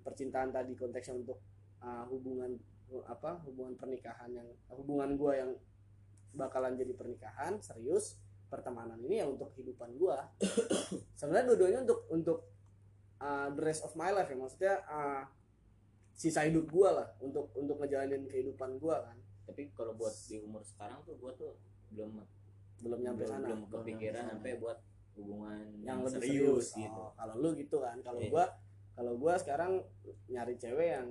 [0.00, 1.38] percintaan tadi konteksnya untuk
[1.84, 2.56] uh, hubungan
[3.08, 5.50] apa hubungan pernikahan yang hubungan gua yang
[6.32, 8.20] bakalan jadi pernikahan serius
[8.52, 10.28] pertemanan ini ya untuk kehidupan gua.
[11.18, 12.38] Sebenarnya dua-duanya untuk untuk
[13.20, 14.36] uh, the rest of my life ya.
[14.36, 15.24] Maksudnya uh,
[16.12, 19.16] sisa hidup gua lah untuk untuk ngejalanin kehidupan gua kan.
[19.48, 21.56] Tapi kalau buat di umur sekarang tuh gua tuh
[21.92, 22.20] belum
[22.82, 23.46] belum nyampe belum, sana.
[23.48, 24.78] belum kepikiran sampai buat
[25.14, 27.00] hubungan yang lebih serius, serius, gitu.
[27.00, 27.96] Oh, kalau lu gitu kan.
[28.00, 28.30] Kalau Iya.
[28.30, 28.44] gua
[28.92, 29.72] kalau gua sekarang
[30.26, 31.06] nyari cewek yang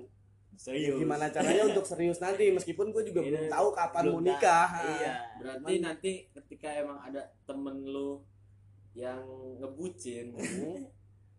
[0.53, 0.97] serius.
[0.97, 2.49] gimana caranya untuk serius nanti?
[2.49, 4.67] Meskipun gua juga Iya, belum tahu kapan belum mau nikah.
[4.91, 5.13] Iya.
[5.37, 8.21] Berarti nanti ketika emang ada temen lu
[8.91, 9.23] yang
[9.57, 10.83] ngebucin Hmm,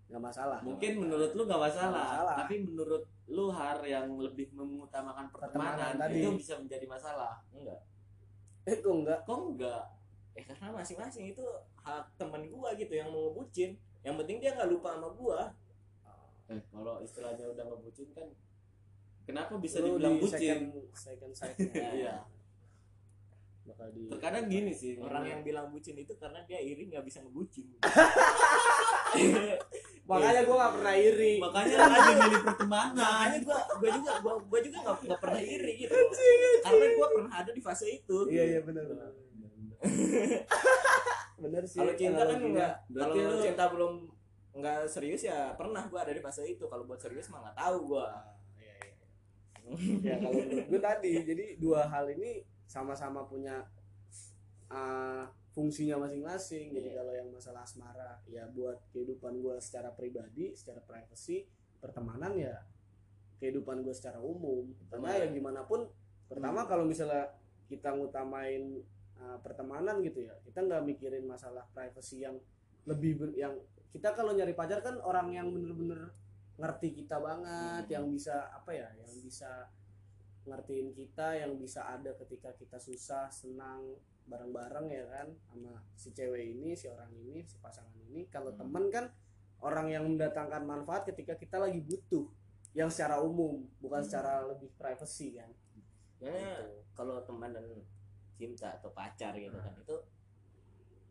[0.08, 0.58] nggak masalah.
[0.60, 2.34] mungkin menurut lu gak masalah, Nggak masalah.
[2.38, 6.20] tapi menurut lu har yang lebih mengutamakan pertemanan, Pertemanan tadi.
[6.20, 7.32] itu bisa menjadi masalah.
[7.50, 7.80] Enggak.
[8.62, 9.20] Eh kok enggak?
[9.22, 9.82] Kok enggak
[10.32, 11.44] eh karena masing-masing itu
[11.78, 13.76] hak teman gua gitu yang mau ngebucin.
[14.00, 15.40] Yang penting dia nggak lupa sama gua.
[16.48, 18.28] Eh kalau istilahnya udah ngebucin kan
[19.22, 20.58] kenapa bisa Lu dibilang di bucin?
[20.92, 21.70] second second
[22.02, 22.26] Iya.
[23.62, 27.22] bakal di terkadang gini sih orang yang bilang bucin itu karena dia iri nggak bisa
[27.22, 27.70] ngebucin.
[30.10, 31.32] Makanya gua nggak pernah iri.
[31.38, 32.98] Makanya lu aja milih pertemanan.
[32.98, 35.94] Makanya gua gua juga gua, gua juga nggak nggak pernah iri gitu.
[36.64, 38.18] Karena gua pernah ada di fase itu.
[38.26, 39.10] Iya iya benar benar
[41.42, 43.92] benar sih kalau cinta kan enggak Berarti kalau lu- cinta belum
[44.52, 47.76] nggak serius ya pernah gua ada di fase itu kalau buat serius mah nggak tahu
[47.90, 48.08] gua
[48.54, 49.06] Iya, iya.
[50.12, 53.64] ya kalau menurut gue tadi jadi dua hal ini sama-sama punya
[54.68, 56.96] uh, fungsinya masing-masing jadi Iya.
[57.00, 61.44] kalau yang masalah asmara ya buat kehidupan gue secara pribadi secara privacy
[61.78, 62.62] pertemanan ya
[63.36, 65.20] kehidupan gue secara umum karena Betul.
[65.20, 65.80] ya gimana pun
[66.28, 67.34] pertama kalau misalnya
[67.66, 68.80] kita ngutamain
[69.22, 72.36] uh, pertemanan gitu ya kita nggak mikirin masalah privacy yang
[72.84, 73.54] lebih ber- yang
[73.88, 76.10] kita kalau nyari pacar kan orang yang bener-bener
[76.58, 79.70] ngerti kita banget yang bisa apa ya yang bisa
[80.42, 83.94] ngertiin kita yang bisa ada ketika kita susah senang
[84.26, 88.60] bareng-bareng ya kan sama si cewek ini si orang ini si pasangan ini kalau Hmm.
[88.60, 89.06] temen kan
[89.62, 92.26] orang yang mendatangkan manfaat ketika kita lagi butuh
[92.74, 94.08] yang secara umum bukan Hmm.
[94.08, 95.50] secara lebih privacy kan
[96.18, 96.66] Karena Gitu.
[96.94, 97.66] kalau teman dan
[98.42, 99.96] cinta atau pacar gitu kan itu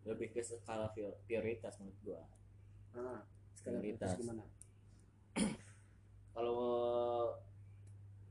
[0.03, 2.21] lebih ke skala prior- prioritas menurut gua.
[2.91, 3.23] nah
[3.55, 4.11] sekarang Prioritas.
[4.19, 4.43] gimana
[6.35, 6.59] Kalau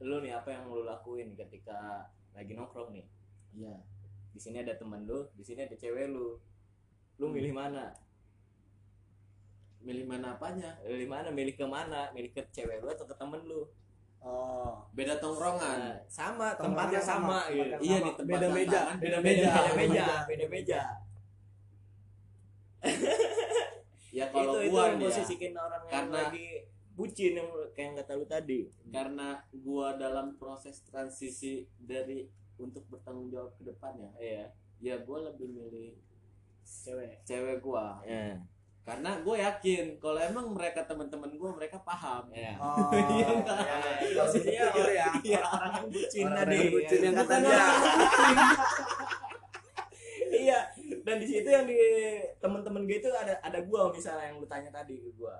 [0.00, 3.06] lu nih apa yang lu lakuin ketika lagi nongkrong nih?
[3.54, 3.76] iya
[4.32, 6.36] Di sini ada temen lu, di sini ada cewek lu.
[7.20, 7.92] Lu milih mana?
[9.80, 11.28] milih mana apanya Milih mana?
[11.32, 12.12] Milih ke mana?
[12.12, 13.64] Milih ke cewek lu atau ke temen lu?
[14.20, 17.76] Oh beda tongkrongan Nah, sama, Tempatnya tempatnya sama, sama, gitu.
[17.80, 18.04] iya sama.
[18.04, 20.80] di tempat beda meja beda Beda meja beda meja, beda meja.
[24.11, 26.48] ya kalau itu itu gua yang nih ya, posisikin orang yang Karena- lagi
[26.90, 28.61] bucin yang kayak kata lu tadi.
[28.88, 34.52] karena gua dalam proses transisi dari untuk bertanggung jawab ke depannya Iya.
[34.78, 35.96] ya gua lebih milih
[36.62, 38.37] cewek cewek gua Iya.
[38.80, 42.56] Karena gue yakin kalau emang mereka teman-teman gua mereka paham Iya.
[42.62, 43.58] oh Iya, enggak.
[44.16, 46.56] posisinya gitu ya Iya, orang yang bucin Orang tadi.
[46.56, 47.54] yang bucin yang kata Bukan dia.
[47.54, 48.36] orang yang bucin.
[50.32, 50.58] iya,
[51.00, 51.76] dan di situ yang di
[52.38, 55.36] temen-temen gue itu ada ada gua misalnya yang lu tanya tadi ke gua.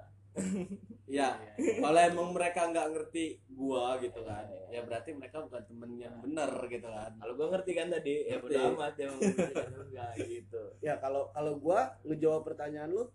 [1.07, 1.35] ya
[1.81, 6.47] kalau emang mereka nggak ngerti gua gitu kan ya berarti mereka bukan temen yang bener
[6.67, 8.55] gitu kan Kalau gua ngerti kan tadi, ya Ngerti.
[8.55, 10.63] bodo amat enggak gitu.
[10.79, 13.11] ya kalau kalau gua ngejawab pertanyaan lu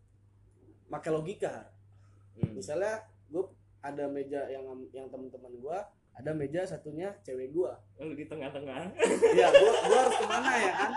[0.87, 1.69] pakai logika
[2.35, 2.51] Hmm.
[2.51, 3.43] misalnya gue
[3.79, 5.79] ada meja yang yang teman-teman gua
[6.11, 8.91] ada meja satunya cewek gua Lu di tengah-tengah.
[9.31, 10.91] ya gua gua harus ke mana ya kan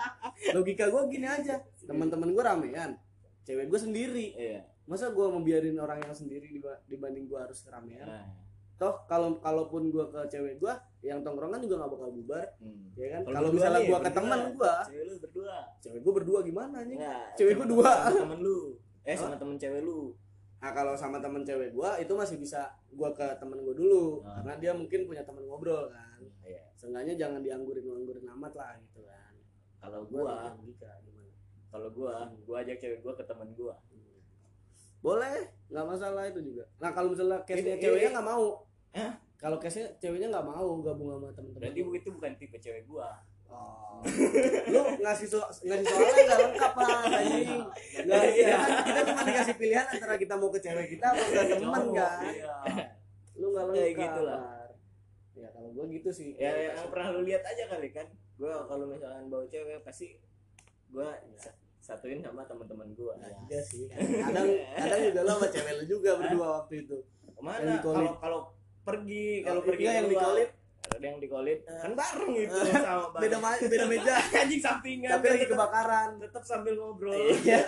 [0.52, 2.98] logika gua gini aja teman-teman gua ramean
[3.40, 4.66] cewek gua sendiri Iya.
[4.84, 8.26] masa gua membiarin orang yang sendiri diba- dibanding gua harus keramaian Nah.
[8.74, 12.90] toh kalau kalaupun gua ke cewek gua yang tongkrongan juga nggak bakal bubar Hmm.
[12.94, 15.54] ya kan Kalau misalnya gua ke teman gua Cewek lu berdua.
[15.78, 17.26] cewek gua berdua gimana nih Enggak.
[17.36, 17.92] Cewek gua sama- dua.
[18.16, 18.58] Temen lu.
[19.08, 20.12] Eh sama temen cewek lu.
[20.58, 24.36] Nah kalau sama temen cewek gua itu masih bisa gua ke temen gua dulu Ah.
[24.42, 26.20] karena dia mungkin punya temen ngobrol kan.
[26.44, 26.68] Iya.
[26.76, 29.32] Seenggaknya jangan dianggurin anggurin amat lah gitu kan.
[29.78, 30.52] Kalau Gua gua,
[31.68, 33.78] kalau gua, gua ajak cewek gua ke temen gua.
[34.98, 36.66] Boleh, nggak masalah itu juga.
[36.76, 38.66] Nah kalau misalnya case-nya Ini- ceweknya nggak mau.
[38.90, 39.12] Hah?
[39.38, 41.62] Kalau case-nya ceweknya nggak mau gabung sama temen-temen.
[41.62, 41.94] Berarti lu.
[41.94, 43.14] itu bukan tipe cewek gua.
[43.48, 43.98] Oh.
[44.68, 47.62] lu ngasih so ngasih soalnya nggak lengkap lah anjing.
[47.98, 48.30] Nggak, Iya.
[48.30, 51.84] kita, kan- kita cuma dikasih pilihan antara kita mau ke cewek kita atau ke temen
[51.90, 52.18] kan.
[52.24, 52.54] Iya.
[53.34, 54.02] Lu nggak Kayak lengkap.
[54.04, 54.40] gitu lah.
[55.34, 56.30] Ya kalau gua gitu sih.
[56.34, 58.06] Ya yang pernah lu lihat aja kali kan.
[58.34, 60.14] Gua kalau misalkan bawa cewek pasti
[60.88, 63.18] gua sa- satuin sama teman-teman gua.
[63.46, 63.90] Iya sih.
[63.90, 66.98] Kadang kadang juga lo sama cewek lu juga berdua waktu itu.
[67.28, 67.78] Ke mana?
[67.78, 68.40] Kalau kalau
[68.80, 70.50] pergi, kalau Oh, pergi iya, yang di keluar, kolit.
[70.88, 71.60] Ada yang di kolit.
[71.64, 71.80] Eh.
[71.80, 73.22] Kan bareng itu sama bareng.
[73.22, 74.14] Beda ma- beda meja.
[74.42, 75.10] anjing sampingan.
[75.18, 76.08] Tapi lagi kebakaran.
[76.18, 77.14] tetep sambil ngobrol.
[77.44, 77.60] Iya.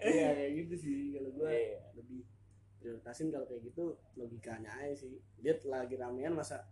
[0.00, 1.76] Iya kayak gitu sih kalau gua Iya.
[1.92, 2.24] lebih
[2.80, 3.84] prioritasin kalau kayak gitu
[4.16, 5.20] logikanya aja sih.
[5.36, 6.64] Dia lagi ramean masa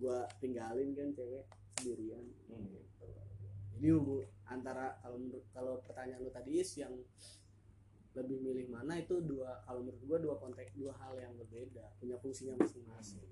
[0.00, 1.44] gua tinggalin kan cewek
[1.76, 2.24] sendirian.
[2.48, 2.80] Hmm.
[3.76, 6.96] Jadi hubung antara kalau menurut kalau pertanyaan lu tadi is yang
[8.12, 12.16] lebih milih mana itu dua kalau menurut gua dua konteks dua hal yang berbeda punya
[12.20, 13.24] fungsinya masing-masing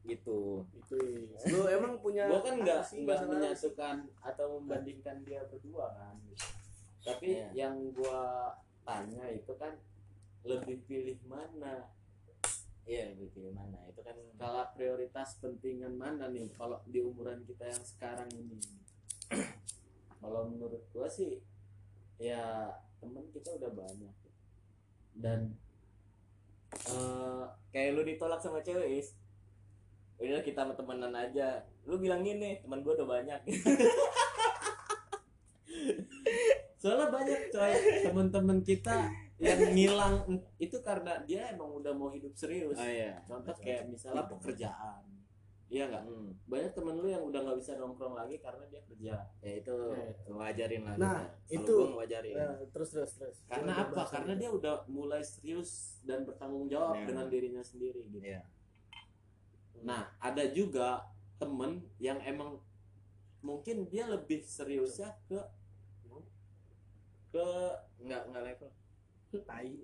[0.00, 0.64] Gitu.
[0.74, 1.52] itu Is.
[1.52, 6.16] lu emang punya gua kan nggak nggak menyatukan atau membandingkan dia berdua kan
[7.04, 7.68] tapi Iya.
[7.68, 9.76] yang gua tanya itu kan
[10.44, 11.84] lebih pilih mana
[12.90, 13.86] Iya, lebih pilih mana?
[13.86, 18.58] Itu kan skala prioritas pentingan mana nih kalau di umuran kita yang sekarang ini
[20.18, 21.38] kalau menurut gua sih
[22.18, 24.16] ya temen kita udah banyak
[25.16, 25.54] dan
[26.88, 29.14] eh kayak lu ditolak sama cewek is
[30.22, 31.48] udah kita sama temenan aja.
[31.82, 33.40] Lu bilang gini teman gua udah banyak.
[36.76, 37.72] Soalnya banyak coy.
[38.02, 38.96] Temen-temen kita
[39.38, 40.14] yang ngilang
[40.56, 42.76] itu karena dia emang udah mau hidup serius.
[42.76, 43.20] Iya.
[43.22, 45.04] Contoh kayak misalnya pekerjaan.
[45.70, 46.02] Iya nggak?
[46.02, 46.34] Hmm.
[46.50, 49.14] banyak temen lu yang udah nggak bisa nongkrong lagi karena dia kerja.
[49.38, 50.34] Ya itu Ya.
[50.34, 51.30] wajarin lah Nah, kita.
[51.46, 53.36] Kalau itu- gua ngewajarin Ya, terus terus terus.
[53.46, 54.02] Karena apa?
[54.04, 54.40] karena lagi.
[54.42, 55.70] dia udah mulai serius
[56.02, 57.06] dan bertanggung jawab Ya.
[57.06, 58.18] dengan dirinya sendiri gitu.
[58.18, 58.42] Iya.
[59.80, 61.08] Nah ada juga
[61.40, 62.60] temen yang emang
[63.40, 65.40] mungkin dia lebih seriusnya ke
[67.30, 67.46] ke
[68.04, 68.70] nggak nggak level.
[69.46, 69.70] Tai.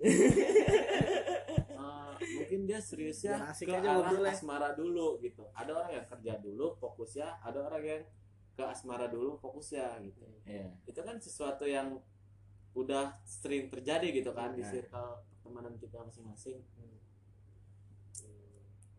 [1.77, 5.45] Eh, mungkin dia seriusnya asik ke aja arah asmara dulu gitu.
[5.53, 8.03] Ada orang yang kerja dulu fokusnya ada orang yang
[8.57, 10.25] ke asmara dulu fokusnya gitu.
[10.49, 10.73] Iya.
[10.89, 12.01] itu kan sesuatu yang
[12.73, 14.73] udah sering terjadi gitu kan di Nah.
[14.73, 16.65] circle pertemanan kita masing-masing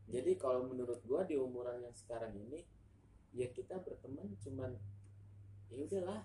[0.08, 2.64] jadi kalau menurut gua di umuran yang sekarang ini
[3.36, 4.72] ya kita berteman cuman
[5.68, 6.24] ya udahlah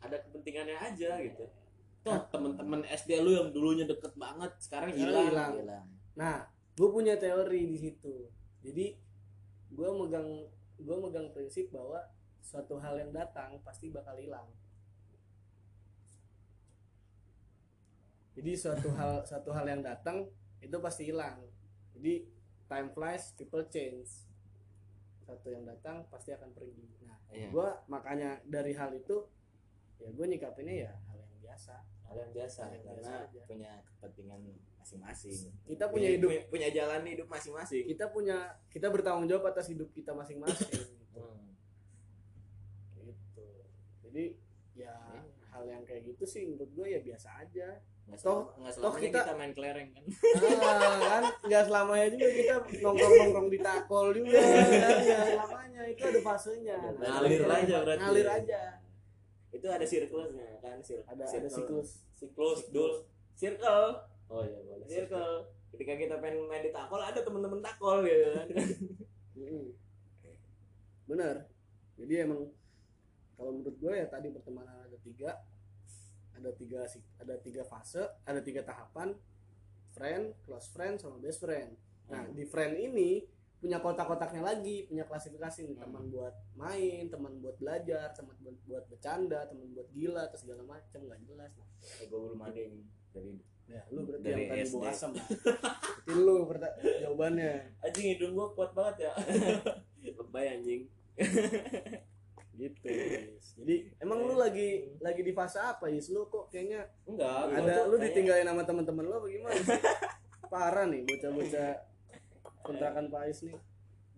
[0.00, 1.44] ada kepentingannya aja gitu
[2.02, 5.86] toh temen-temen SD lu yang dulunya deket banget sekarang hilang hilang.
[6.18, 8.26] Nah, gue punya teori di situ.
[8.58, 8.98] Jadi
[9.72, 10.50] gue megang
[10.82, 12.02] gue megang prinsip bahwa
[12.42, 14.50] suatu hal yang datang pasti bakal hilang.
[18.34, 20.26] Jadi suatu hal suatu hal yang datang
[20.58, 21.38] itu pasti hilang.
[21.94, 22.26] Jadi
[22.72, 24.24] time flies, people change.
[25.22, 26.88] Satu yang datang pasti akan pergi.
[27.02, 27.48] Nah, Iya.
[27.48, 29.28] gue makanya dari hal itu
[29.96, 31.74] ya gue nyikapinnya ya hal yang biasa.
[32.02, 33.40] hal yang biasa Hal yang karena biasa aja.
[33.46, 34.40] punya kepentingan
[34.74, 38.36] masing-masing Kita punya hidup punya, punya jalan hidup masing-masing kita punya
[38.68, 41.22] kita bertanggung jawab atas hidup kita masing-masing gitu.
[41.22, 41.48] hmm,
[43.00, 43.48] gitu
[44.02, 44.24] jadi
[44.74, 45.22] ya Iya.
[45.48, 49.02] hal yang kayak gitu sih menurut gue ya biasa aja nggak Toh- nggak toh selamanya
[49.02, 50.04] kita- kita, main kelereng kan?
[50.60, 51.22] Ah, kan?
[51.42, 54.30] Nggak selamanya juga kita nongkrong nongkrong di takol juga.
[54.32, 54.42] Kan
[55.02, 56.76] nggak selamanya itu ada fasenya.
[56.76, 58.02] Nah, Ngalir itu aja berarti.
[58.02, 58.60] ngalir aja.
[59.50, 60.76] Itu ada siklusnya kan?
[60.80, 61.50] Sir- ada ada circle.
[61.50, 61.90] siklus.
[62.12, 62.92] Siklus dul.
[63.32, 63.84] Circle
[64.28, 64.86] oh iya boleh.
[64.86, 65.32] Circle
[65.70, 68.46] ketika kita pengen main di takol ada teman-teman takol gitu kan?
[71.04, 71.36] Bener
[71.92, 72.48] jadi emang
[73.34, 75.30] kalau menurut gue ya tadi pertemanan ada tiga
[76.42, 76.82] ada tiga
[77.22, 79.14] ada tiga fase ada tiga tahapan
[79.94, 81.78] friend close friend sama best friend.
[82.10, 83.22] Nah di friend ini
[83.62, 88.84] punya kotak-kotaknya lagi punya klasifikasi nih teman buat main teman buat belajar teman buat buat
[88.90, 91.70] bercanda teman buat gila atau segala macam nggak jelas nah
[92.10, 92.74] gue belum ada yang
[93.14, 93.38] dari
[93.70, 95.26] ya lu berarti Dari yang tadi asam lah
[96.50, 97.54] berarti lu jawabannya.
[97.86, 99.12] Anjing hidung gua kuat banget ya.
[100.18, 100.82] Lebay anjing
[102.52, 103.56] gitu Yis.
[103.56, 106.12] jadi emang lu lagi lagi di fase apa Yis?
[106.12, 109.40] Lu kok kayaknya enggak ada lu ditinggalin sama teman-teman lu sih?
[110.52, 111.70] parah nih bocah-bocah
[112.60, 113.56] kontrakan Pak Ais nih.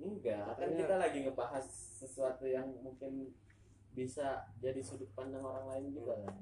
[0.03, 1.67] Enggak kan kita lagi ngebahas
[2.03, 3.31] sesuatu yang mungkin
[3.95, 6.35] bisa jadi sudut pandang orang lain juga kan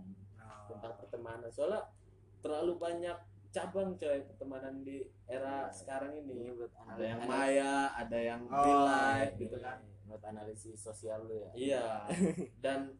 [0.72, 1.52] tentang pertemanan.
[1.52, 1.92] Soalnya
[2.40, 3.18] terlalu banyak
[3.52, 6.56] cabang coy pertemanan di era sekarang ini.
[6.88, 11.50] Ada yang maya ada yang Oh, real life gitu kan menurut analisis sosial lu ya.
[11.56, 11.86] Iya.
[12.64, 12.92] Dan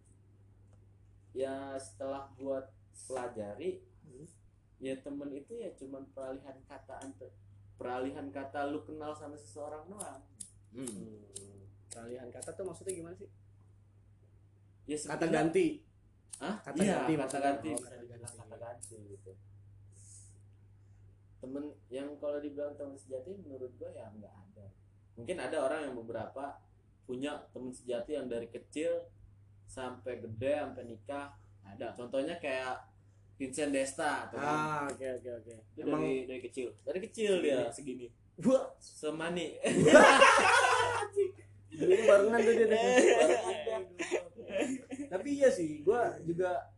[1.37, 2.73] ya setelah buat
[3.05, 3.85] pelajari
[4.81, 6.97] ya temen itu ya cuman peralihan kata
[7.77, 10.25] peralihan kata lu kenal sama seseorang doang.
[10.73, 11.21] Hmm.
[11.93, 13.29] peralihan kata tuh maksudnya gimana sih?
[14.89, 15.85] Ya kata ganti.
[16.41, 16.57] Hah?
[16.65, 17.71] Kata iya, ganti kata ganti.
[17.77, 18.41] Oh, bisa kata ganti.
[18.41, 19.33] kata ganti gitu.
[21.45, 24.67] Temen yang kalau dibilang teman sejati menurut gue ya nggak ada.
[25.21, 26.57] Mungkin ada orang yang beberapa
[27.05, 29.07] punya teman sejati yang dari kecil
[29.67, 31.35] sampai gede sampai nikah.
[31.63, 31.95] Ada.
[31.95, 32.85] Contohnya kayak
[33.39, 34.47] Vincent Desta tuh kan.
[34.47, 35.55] ah oke oke oke.
[35.75, 36.69] Itu emang dari dari kecil.
[36.85, 38.07] Dari kecil dia segini.
[38.45, 38.71] wah.
[38.79, 39.59] Semani.
[41.83, 42.69] Barengan tuh dia
[45.13, 46.69] tapi iya sih gue juga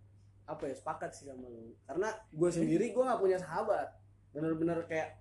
[0.47, 1.75] apa ya sepakat sih sama lu.
[1.85, 3.91] Karena gue sendiri gue nggak punya sahabat.
[4.31, 5.19] Bener-bener kayak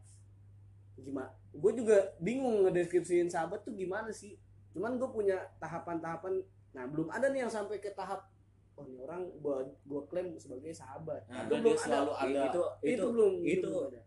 [1.04, 4.38] gimana gue juga bingung ngedeskripsiin sahabat tuh gimana sih
[4.74, 6.34] cuman gue punya tahapan-tahapan
[6.72, 8.26] nah belum ada nih yang sampai ke tahap
[8.74, 12.62] oh ini orang gue gue klaim sebagai sahabat Nah, itu belum selalu ada ada itu
[12.82, 14.02] itu, itu belum itu belum ada.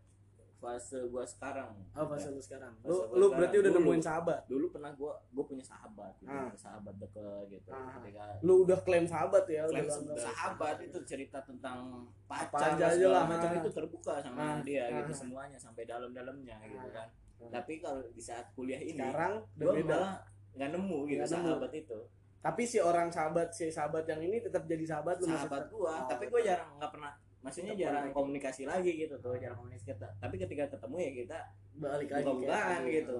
[0.57, 3.29] fase gua sekarang apa fase lu sekarang Fase lu lu sekarang.
[3.31, 3.79] berarti udah Dulu.
[3.79, 6.49] nemuin sahabat dulu pernah gua gua punya sahabat gitu Ah.
[6.51, 7.93] sahabat deket gitu Ah.
[7.95, 13.05] ketika lu udah klaim sahabat ya klaim udah sahabat itu cerita tentang pacar aja aja
[13.07, 13.23] lah.
[13.23, 14.97] macam itu terbuka sama Ah, dia ah.
[14.99, 16.91] gitu semuanya sampai dalam-dalamnya gitu Ah.
[16.91, 17.49] kan Ah.
[17.53, 20.15] tapi kalau di saat kuliah ini sekarang beda malah
[20.57, 21.31] nggak nemu gitu nemu.
[21.47, 21.99] sahabat itu
[22.37, 26.07] tapi si orang sahabat si sahabat yang ini tetap jadi sahabat lu sahabat gua Oh,
[26.07, 28.15] tapi gua jarang nggak pernah maksudnya Tetap jarang lagi.
[28.15, 31.37] komunikasi lagi gitu tuh jarang komunikasi kita tapi ketika ketemu ya kita
[31.75, 33.19] balik lagi kayak- gitu.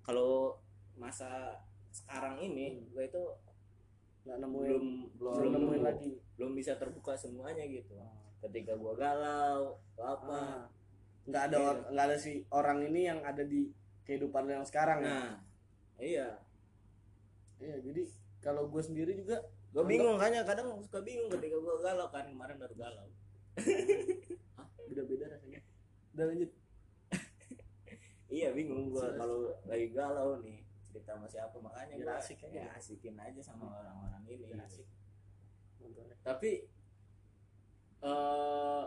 [0.00, 0.56] kalau
[0.94, 1.56] masa
[1.90, 2.92] sekarang ini Hmm.
[2.92, 3.22] gua itu
[4.22, 4.86] nggak nemuin belum
[5.16, 7.94] belum, belum nemuin lagi belum bisa terbuka semuanya gitu
[8.42, 9.62] ketika gua galau
[9.94, 10.62] atau apa Ah.
[11.24, 11.70] nggak ada Iya.
[11.90, 13.66] nggak ada si orang ini yang ada di
[14.02, 15.30] kehidupan yang sekarang ya nah
[15.96, 16.28] iya
[17.60, 18.02] iya jadi
[18.44, 19.42] kalau gue sendiri juga
[19.74, 23.08] gue bingung kan kadang suka bingung ketika gue galau kan kemarin baru galau.
[24.88, 25.60] Beda-beda rasanya.
[26.16, 26.50] Udah lanjut.
[28.26, 32.58] Iya bingung gue kalau lagi galau nih cerita sama siapa makanya gue asik aja.
[32.58, 34.44] ya, asikin aja sama orang-orang ini.
[34.50, 34.86] Biar asik.
[36.26, 36.66] tapi
[38.02, 38.84] eh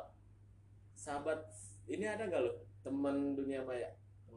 [1.00, 1.48] sahabat
[1.88, 2.52] ini ada gak lo
[2.84, 3.96] teman dunia maya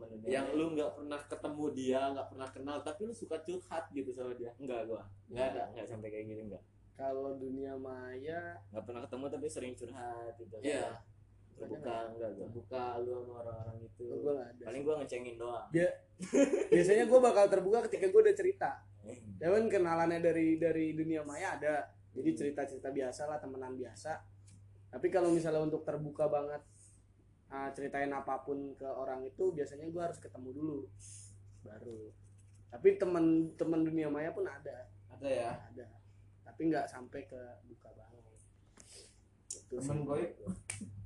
[0.09, 4.11] dunia yang lu nggak pernah ketemu dia nggak pernah kenal tapi lu suka curhat gitu
[4.15, 4.51] sama dia?
[4.59, 5.03] Enggak gua.
[5.31, 5.63] Nggak ada?
[5.75, 6.63] enggak sampai kayak gitu enggak
[6.93, 10.55] kalau dunia maya enggak pernah ketemu tapi sering curhat gitu.
[10.63, 11.03] Iya.
[11.59, 12.47] Terbuka enggak gua.
[12.51, 14.05] buka lu sama orang-orang itu.
[14.09, 14.65] Gue nggak ada.
[14.71, 15.67] Paling gua ngecengin doang.
[16.73, 18.71] Biasanya gue bakal terbuka ketika gue udah cerita.
[19.43, 21.91] Cuman kenalannya dari dari dunia maya ada.
[22.13, 24.21] Jadi cerita-cerita biasa lah, temenan biasa.
[24.93, 26.61] Tapi kalau misalnya untuk terbuka banget
[27.53, 30.79] ah, ceritain apa pun ke orang itu biasanya gue harus ketemu dulu
[31.63, 32.11] baru.
[32.73, 35.87] Tapi teman-teman dunia maya pun ada, ada ya ada.
[36.49, 38.25] Tapi nggak sampai ke buka banget.
[39.53, 40.33] Itu temen goib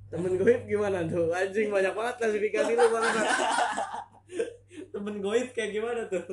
[0.07, 1.35] Temen goib gimana tuh?
[1.35, 3.11] Anjing banyak banget klasifikasi lu bang.
[4.97, 6.25] temen goib kayak gimana tuh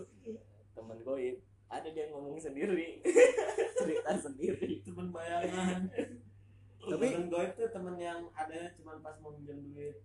[0.72, 1.36] temen goib
[1.68, 3.04] ada dia ngomong sendiri
[3.78, 5.84] cerita sendiri temen bayangan
[6.84, 9.96] Tapi- temen goib tuh temen yang ada cuma pas mau minjem duit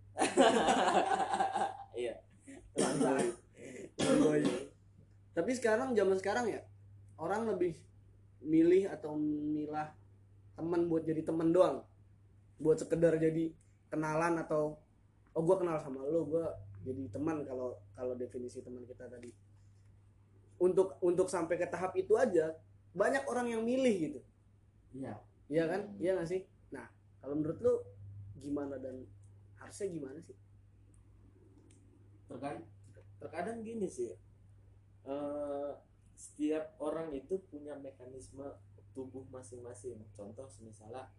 [1.95, 2.15] iya
[3.99, 4.47] Temen goib.
[5.35, 6.61] Tapi sekarang zaman sekarang ya
[7.19, 7.75] orang lebih
[8.39, 9.91] milih atau milah
[10.55, 11.83] teman buat jadi teman doang.
[12.59, 13.51] Buat sekedar jadi
[13.91, 14.79] kenalan atau
[15.35, 19.31] oh gua kenal sama lo, gua jadi teman kalau kalau definisi teman kita tadi.
[20.59, 22.55] Untuk untuk sampai ke tahap itu aja
[22.91, 24.19] banyak orang yang milih gitu.
[24.95, 25.15] iya
[25.49, 25.81] Iya kan?
[25.97, 26.41] Iya gak sih?
[27.19, 27.73] Kalau menurut lu
[28.39, 29.03] gimana dan
[29.60, 30.38] harusnya gimana sih?
[32.29, 32.62] terkadang
[33.17, 34.13] terkadang gini sih
[35.10, 35.71] eh,
[36.13, 38.45] setiap orang itu punya mekanisme
[38.93, 41.10] tubuh masing-masing contoh misalnya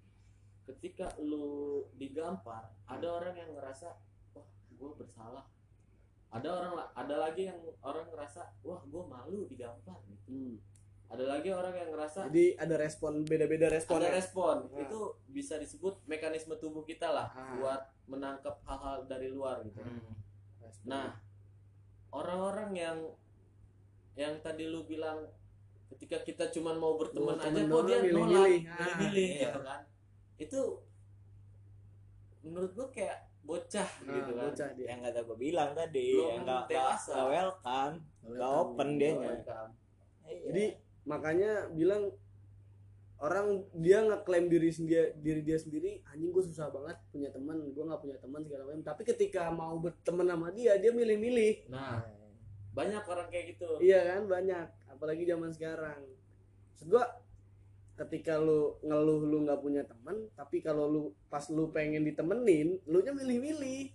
[0.71, 3.99] ketika lu digampar ada orang yang ngerasa
[4.39, 5.51] wah gue bersalah
[6.31, 10.63] ada orang ada lagi yang orang ngerasa wah gue malu digampar gitu.
[11.11, 13.99] Ada lagi orang yang ngerasa Jadi ada respon beda-beda respon.
[13.99, 14.15] ada ya?
[14.15, 14.79] respon Nah.
[14.81, 17.55] itu bisa disebut mekanisme tubuh kita lah Ah.
[17.57, 19.83] buat menangkap hal-hal dari luar gitu
[20.61, 20.87] Respon.
[20.87, 21.19] Nah,
[22.11, 22.99] orang-orang yang
[24.15, 25.27] yang tadi lu bilang
[25.89, 29.41] ketika kita cuman mau berteman Mau aja kok dia nolak, Ah, milih-milih iya.
[29.45, 29.81] gitu kan.
[30.37, 30.61] Itu
[32.41, 34.43] menurut gua kayak bocah Nah, gitu kan.
[34.47, 34.87] bocah dia.
[34.89, 37.11] yang kata gue bilang tadi Belum yang nggak dewasa.
[37.11, 39.71] nggak welcome nggak open dia nya Welcome.
[40.47, 40.65] Jadi
[41.05, 42.13] makanya bilang
[43.21, 47.85] orang dia ngeklaim diri sendiri diri dia sendiri anjing gue susah banget punya teman gue
[47.85, 48.83] nggak punya teman segala macam.
[48.83, 51.69] Tapi ketika mau berteman sama dia dia milih-milih.
[51.69, 52.01] Nah,
[52.73, 53.69] banyak orang kayak gitu.
[53.85, 54.67] iya kan banyak.
[54.89, 56.01] Apalagi zaman sekarang.
[56.73, 57.05] Maksud gue
[58.01, 63.05] ketika lu ngeluh lu nggak punya teman tapi kalau lu pas lu pengen ditemenin lu
[63.05, 63.93] nya milih-milih.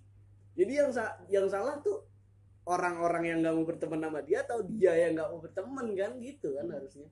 [0.54, 2.06] Jadi yang sa- yang salah tuh
[2.66, 6.12] orang-orang yang nggak mau berteman sama dia atau dia yang nggak mau berteman kan?
[6.18, 7.10] Gitu kan harusnya.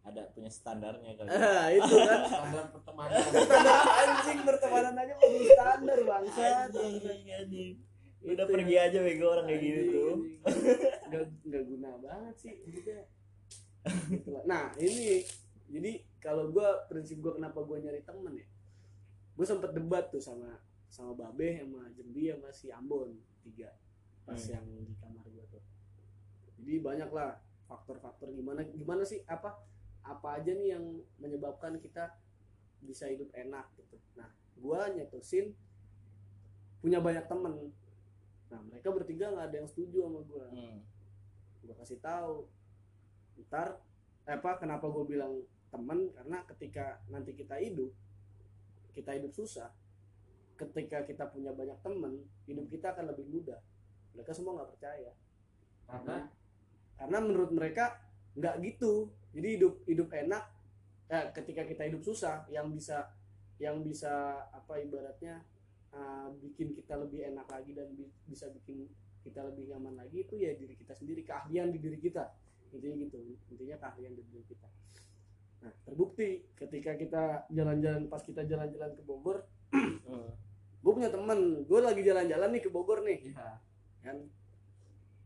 [0.00, 1.28] Ada punya standarnya kali.
[1.28, 2.20] Ah itu kan.
[2.32, 3.16] Standar pertemanan.
[3.20, 7.74] standar anjing bertemanan aja perlu standar bangsa Anjing, anjing.
[8.20, 10.14] udah pergi aja bego orang kayak gitu tuh.
[11.08, 13.00] Nggak nggak guna banget sih maksudnya.
[14.08, 15.24] Gitu nah ini.
[15.70, 18.48] Jadi kalau gue prinsip gue kenapa gue nyari temen ya?
[19.38, 20.58] Gue sempet debat tuh sama
[20.90, 23.14] sama babe sama jembi sama si ambon
[23.46, 23.70] tiga
[24.30, 24.54] pas Hmm.
[24.54, 25.62] yang di kamar gue tuh.
[26.62, 29.58] Jadi banyak lah faktor-faktor gimana gimana sih apa
[30.00, 30.84] apa aja nih yang
[31.18, 32.14] menyebabkan kita
[32.80, 33.98] bisa hidup enak gitu.
[34.14, 35.50] Nah gue nyetusin
[36.78, 37.74] punya banyak temen.
[38.50, 40.78] Nah mereka bertiga nggak ada yang setuju sama gue Hmm.
[41.60, 42.46] gue kasih tahu
[43.46, 43.82] ntar
[44.24, 47.90] eh, apa kenapa gue bilang teman karena ketika nanti kita hidup
[48.94, 49.74] kita hidup susah.
[50.54, 53.56] Ketika kita punya banyak temen hidup kita akan lebih mudah
[54.14, 55.10] mereka semua nggak percaya.
[55.86, 56.16] Karena?
[56.98, 57.98] Karena menurut mereka
[58.36, 59.10] nggak gitu.
[59.30, 60.44] Jadi hidup hidup enak
[61.10, 63.10] eh, ketika kita hidup susah yang bisa
[63.60, 65.44] yang bisa apa ibaratnya
[65.92, 68.88] uh, bikin kita lebih enak lagi dan bi- bisa bikin
[69.20, 72.24] kita lebih nyaman lagi itu ya diri kita sendiri keahlian di diri kita.
[72.72, 73.18] Intinya gitu
[73.52, 74.68] intinya keahlian di diri kita.
[75.60, 79.44] Nah terbukti ketika kita jalan-jalan pas kita jalan-jalan ke Bogor
[80.80, 83.36] gue punya temen gue lagi jalan-jalan nih ke Bogor nih.
[83.36, 83.60] Iya,
[84.02, 84.16] kan?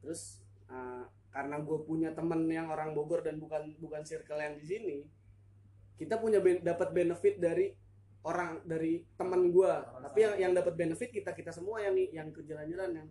[0.05, 4.67] Terus uh, karena gue punya temen yang orang Bogor dan bukan bukan circle yang di
[4.71, 4.98] sini
[5.98, 7.75] kita punya ben- dapat benefit dari
[8.23, 12.46] orang dari teman gue tapi yang yang dapat benefit kita kita semua yang yang ke
[12.46, 13.09] jalan-jalan yang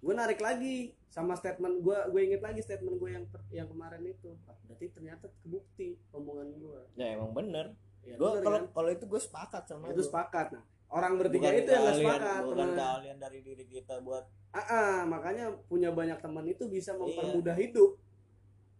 [0.00, 4.32] gue narik lagi sama statement gue gue inget lagi statement gue yang yang kemarin itu.
[4.64, 7.74] Berarti ternyata kebukti omongan gue ya emang bener.
[8.00, 8.64] Ya, gua bener kalau kan?
[8.72, 10.06] kalau itu gue sepakat sama itu lu.
[10.08, 10.46] sepakat.
[10.56, 12.76] Nah orang bertiga Bukan itu yang keahlian- sepakat bukan teman.
[12.76, 16.98] keahlian dari diri kita buat Ah, ah, makanya punya banyak teman itu bisa Iya.
[16.98, 17.94] mempermudah hidup.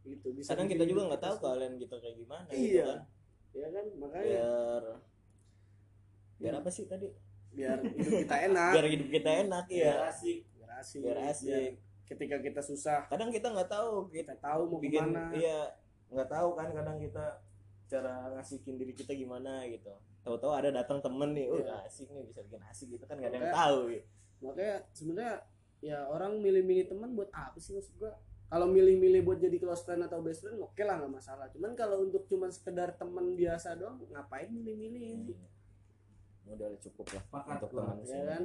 [0.02, 0.50] Itu bisa.
[0.50, 2.58] kadang kita juga nggak tahu kita keahlian kita kayak gimana Iya.
[2.58, 3.00] gitu kan.
[3.52, 4.26] Ya kan, makanya.
[4.26, 4.84] Biar
[6.36, 6.60] biar Hmm.
[6.60, 7.08] apa sih tadi?
[7.50, 8.70] Biar hidup kita enak.
[8.74, 10.38] Biar hidup kita enak biar ya asik.
[10.52, 11.00] Biar asik.
[11.00, 11.46] Biar asik.
[11.46, 11.72] Biar
[12.08, 12.98] ketika kita susah.
[13.06, 15.30] Kadang kita nggak tahu kita kita tahu mau bikin ke mana.
[15.32, 15.58] iya
[16.08, 17.26] nggak tahu kan kadang kita
[17.86, 21.80] cara ngasihin diri kita gimana gitu tahu-tahu ada datang temen nih oh Iya.
[21.82, 24.06] asik nih bisa bikin asik gitu kan nggak ada yang tahu gitu.
[24.40, 25.34] makanya sebenarnya
[25.80, 28.12] ya orang milih-milih teman buat apa sih maksud gua
[28.46, 32.02] kalau milih-milih buat jadi close friend atau best friend oke lah nggak masalah cuman kalau
[32.02, 35.36] untuk cuman sekedar teman biasa doang ngapain milih-milih sih
[36.46, 38.42] udah cukup lah Sepakat untuk teman ya kan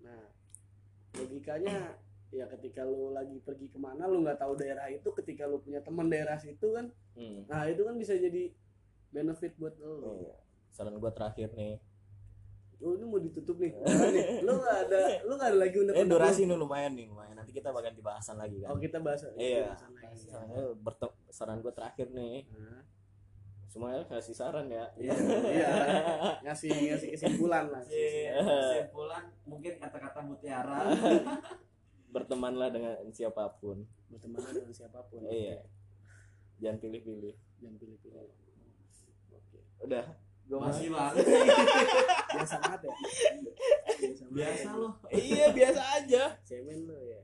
[0.00, 0.22] nah
[1.12, 1.76] logikanya
[2.30, 5.82] ya ketika lu lagi pergi ke mana lu nggak tahu daerah itu ketika lu punya
[5.82, 7.42] teman daerah situ kan Hmm.
[7.44, 8.54] nah itu kan bisa jadi
[9.10, 10.36] benefit buat lu Iya.
[10.70, 11.76] Saran gua terakhir nih.
[12.80, 13.76] Oh ini mau ditutup nih.
[13.76, 17.06] Nah, nih, lu nggak ada lu nggak ada lagi untuk eh durasi ini lumayan nih
[17.06, 17.36] lumayan.
[17.36, 18.72] Nanti kita bakal dibahasan lagi kan.
[18.72, 19.68] Oh kita bahas Iya.
[19.68, 20.16] bahasan lagi.
[20.24, 22.48] Soalnya berte- saran gua terakhir nih.
[22.48, 22.80] Nah,
[23.68, 24.88] semuanya kasih saran ya.
[24.96, 25.12] Iya.
[25.46, 25.70] iya.
[26.40, 27.84] Ngasih ngasih kesimpulan lah.
[27.84, 30.88] Iya, kesimpulan mungkin kata-kata mutiara.
[32.14, 33.84] Bertemanlah dengan siapa pun.
[34.08, 35.20] Berteman dengan siapa pun.
[35.28, 35.62] Iya.
[36.58, 37.34] Jangan pilih-pilih.
[37.60, 38.24] Jangan pilih-pilih.
[39.30, 40.04] Oke udah
[40.58, 41.24] masih banget
[42.40, 42.94] biasa banget ya.
[44.00, 44.92] Biasa, biasa loh.
[45.12, 46.24] Iya biasa aja.
[46.42, 47.20] Cemen lu ya.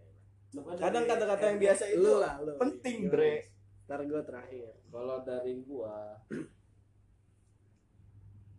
[0.76, 2.54] Kadang kata-kata yang biasa itu lu lah lu.
[2.60, 3.50] penting bre.
[3.86, 4.70] Ntar gue terakhir.
[4.90, 6.20] Kalau dari gua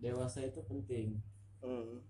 [0.01, 1.21] dewasa itu penting.
[1.57, 2.05] Hmm.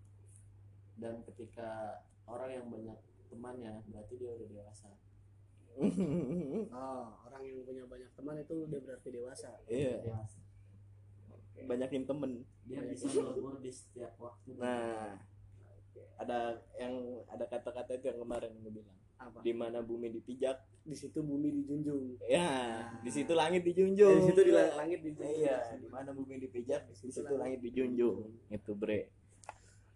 [0.97, 2.99] dan ketika orang yang banyak
[3.31, 4.91] temannya berarti dia udah dewasa.
[5.77, 9.61] Oh orang yang punya banyak teman itu udah berarti dewasa.
[9.69, 10.03] Iya.
[10.03, 10.36] Dewasa
[11.65, 12.45] banyakin temen.
[12.69, 14.53] Dia bisa melebur di setiap waktu.
[14.61, 15.17] Nah
[16.17, 16.93] ada yang
[17.29, 18.97] ada kata-kata itu yang kemarin gue bilang.
[19.17, 19.41] Apa?
[19.41, 22.21] Di mana bumi dipijak di situ bumi dijunjung.
[22.29, 24.21] Ya di situ langit dijunjung.
[24.21, 25.41] Di situ di lang- langit dijunjung.
[25.41, 28.29] iya di mana bumi dipijak di situ langit dijunjung.
[28.53, 29.09] itu bre.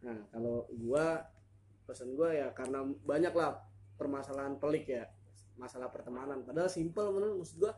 [0.01, 1.29] Nah, kalau gua
[1.85, 3.61] pesan gua ya karena banyak lah
[4.01, 5.05] permasalahan pelik ya,
[5.61, 6.41] masalah pertemanan.
[6.41, 7.77] Padahal simpel menurut maksud gua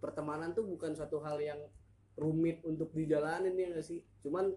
[0.00, 1.60] pertemanan tuh bukan suatu hal yang
[2.18, 4.00] rumit untuk dijalanin ya nggak sih?
[4.24, 4.52] Cuman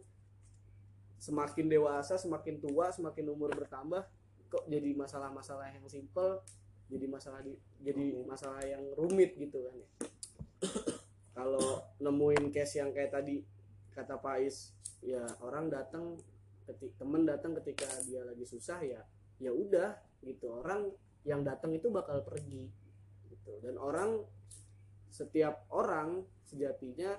[1.20, 4.04] semakin dewasa, semakin tua, semakin umur bertambah
[4.46, 6.40] kok jadi masalah-masalah yang simpel
[6.86, 9.90] jadi masalah di, jadi masalah yang rumit gitu kan ya.
[11.36, 13.42] Kalau nemuin case yang kayak tadi
[13.92, 16.22] kata Pak Is, ya orang datang
[16.66, 19.02] ketik temen datang ketika dia lagi susah ya
[19.38, 19.94] ya udah
[20.26, 20.90] gitu orang
[21.28, 22.66] yang datang itu bakal pergi
[23.30, 24.26] gitu dan orang
[25.14, 27.14] setiap orang sejatinya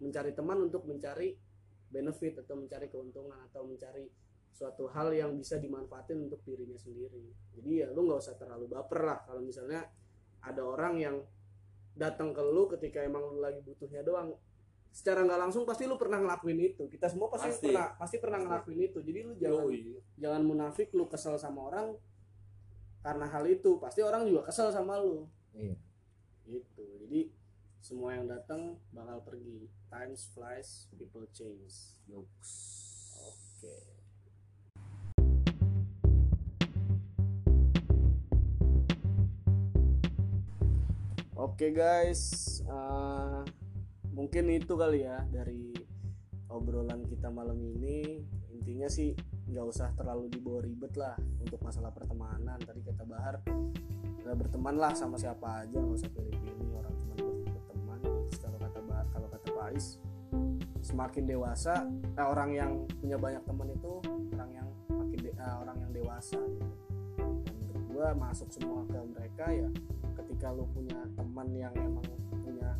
[0.00, 1.32] mencari teman untuk mencari
[1.86, 4.04] benefit atau mencari keuntungan atau mencari
[4.56, 7.28] suatu hal yang bisa dimanfaatin untuk dirinya sendiri.
[7.52, 9.84] Jadi ya lu nggak usah terlalu baper lah kalau misalnya
[10.40, 11.16] ada orang yang
[11.92, 14.32] datang ke lu ketika emang lu lagi butuhnya doang.
[14.96, 16.88] Secara nggak langsung pasti lu pernah ngelakuin itu.
[16.88, 17.68] Kita semua pasti, Pasti.
[17.68, 18.98] pernah pasti pernah ngelakuin itu.
[19.04, 19.80] Jadi lu jangan Yoi.
[20.16, 21.92] jangan munafik lu kesel sama orang
[23.04, 23.76] karena hal itu.
[23.76, 25.28] Pasti orang juga kesel sama lu.
[25.52, 25.76] Iya.
[26.48, 26.84] gitu.
[27.04, 27.28] Jadi
[27.86, 29.70] semua yang datang bakal pergi.
[29.86, 31.94] Times flies people change.
[32.10, 33.78] Oke.
[41.38, 43.40] Oke guys, eh,
[44.10, 45.70] mungkin itu kali ya dari
[46.50, 48.18] obrolan kita malam ini.
[48.50, 49.14] Intinya sih
[49.46, 52.58] nggak usah terlalu dibawa ribet lah untuk masalah pertemanan.
[52.58, 53.46] Tadi kata Bahar,
[54.34, 56.55] berteman lah sama siapa aja, nggak usah pilih-pilih
[60.82, 63.92] Semakin dewasa, eh, orang yang punya banyak teman itu
[64.38, 66.38] orang yang makin de- eh, orang yang dewasa.
[66.38, 66.70] Gitu.
[67.72, 69.68] Dan gua masuk semua ke mereka ya
[70.16, 72.04] ketika lu punya teman yang emang
[72.44, 72.76] punya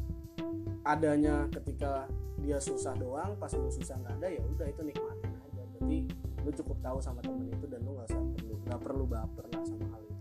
[0.86, 2.06] adanya ketika
[2.40, 5.98] dia susah doang pas lu susah nggak ada ya udah itu nikmatin aja berarti
[6.46, 9.62] lu cukup tahu sama temen itu dan lu nggak usah perlu nggak perlu baper lah
[9.66, 10.16] sama hal itu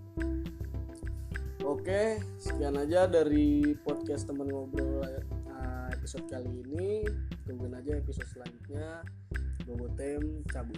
[1.62, 2.04] oke
[2.42, 5.22] sekian aja dari podcast temen ngobrol uh,
[6.06, 7.02] episode kali ini.
[7.50, 9.02] Tungguin aja episode selanjutnya.
[9.66, 10.78] Bobotem cabut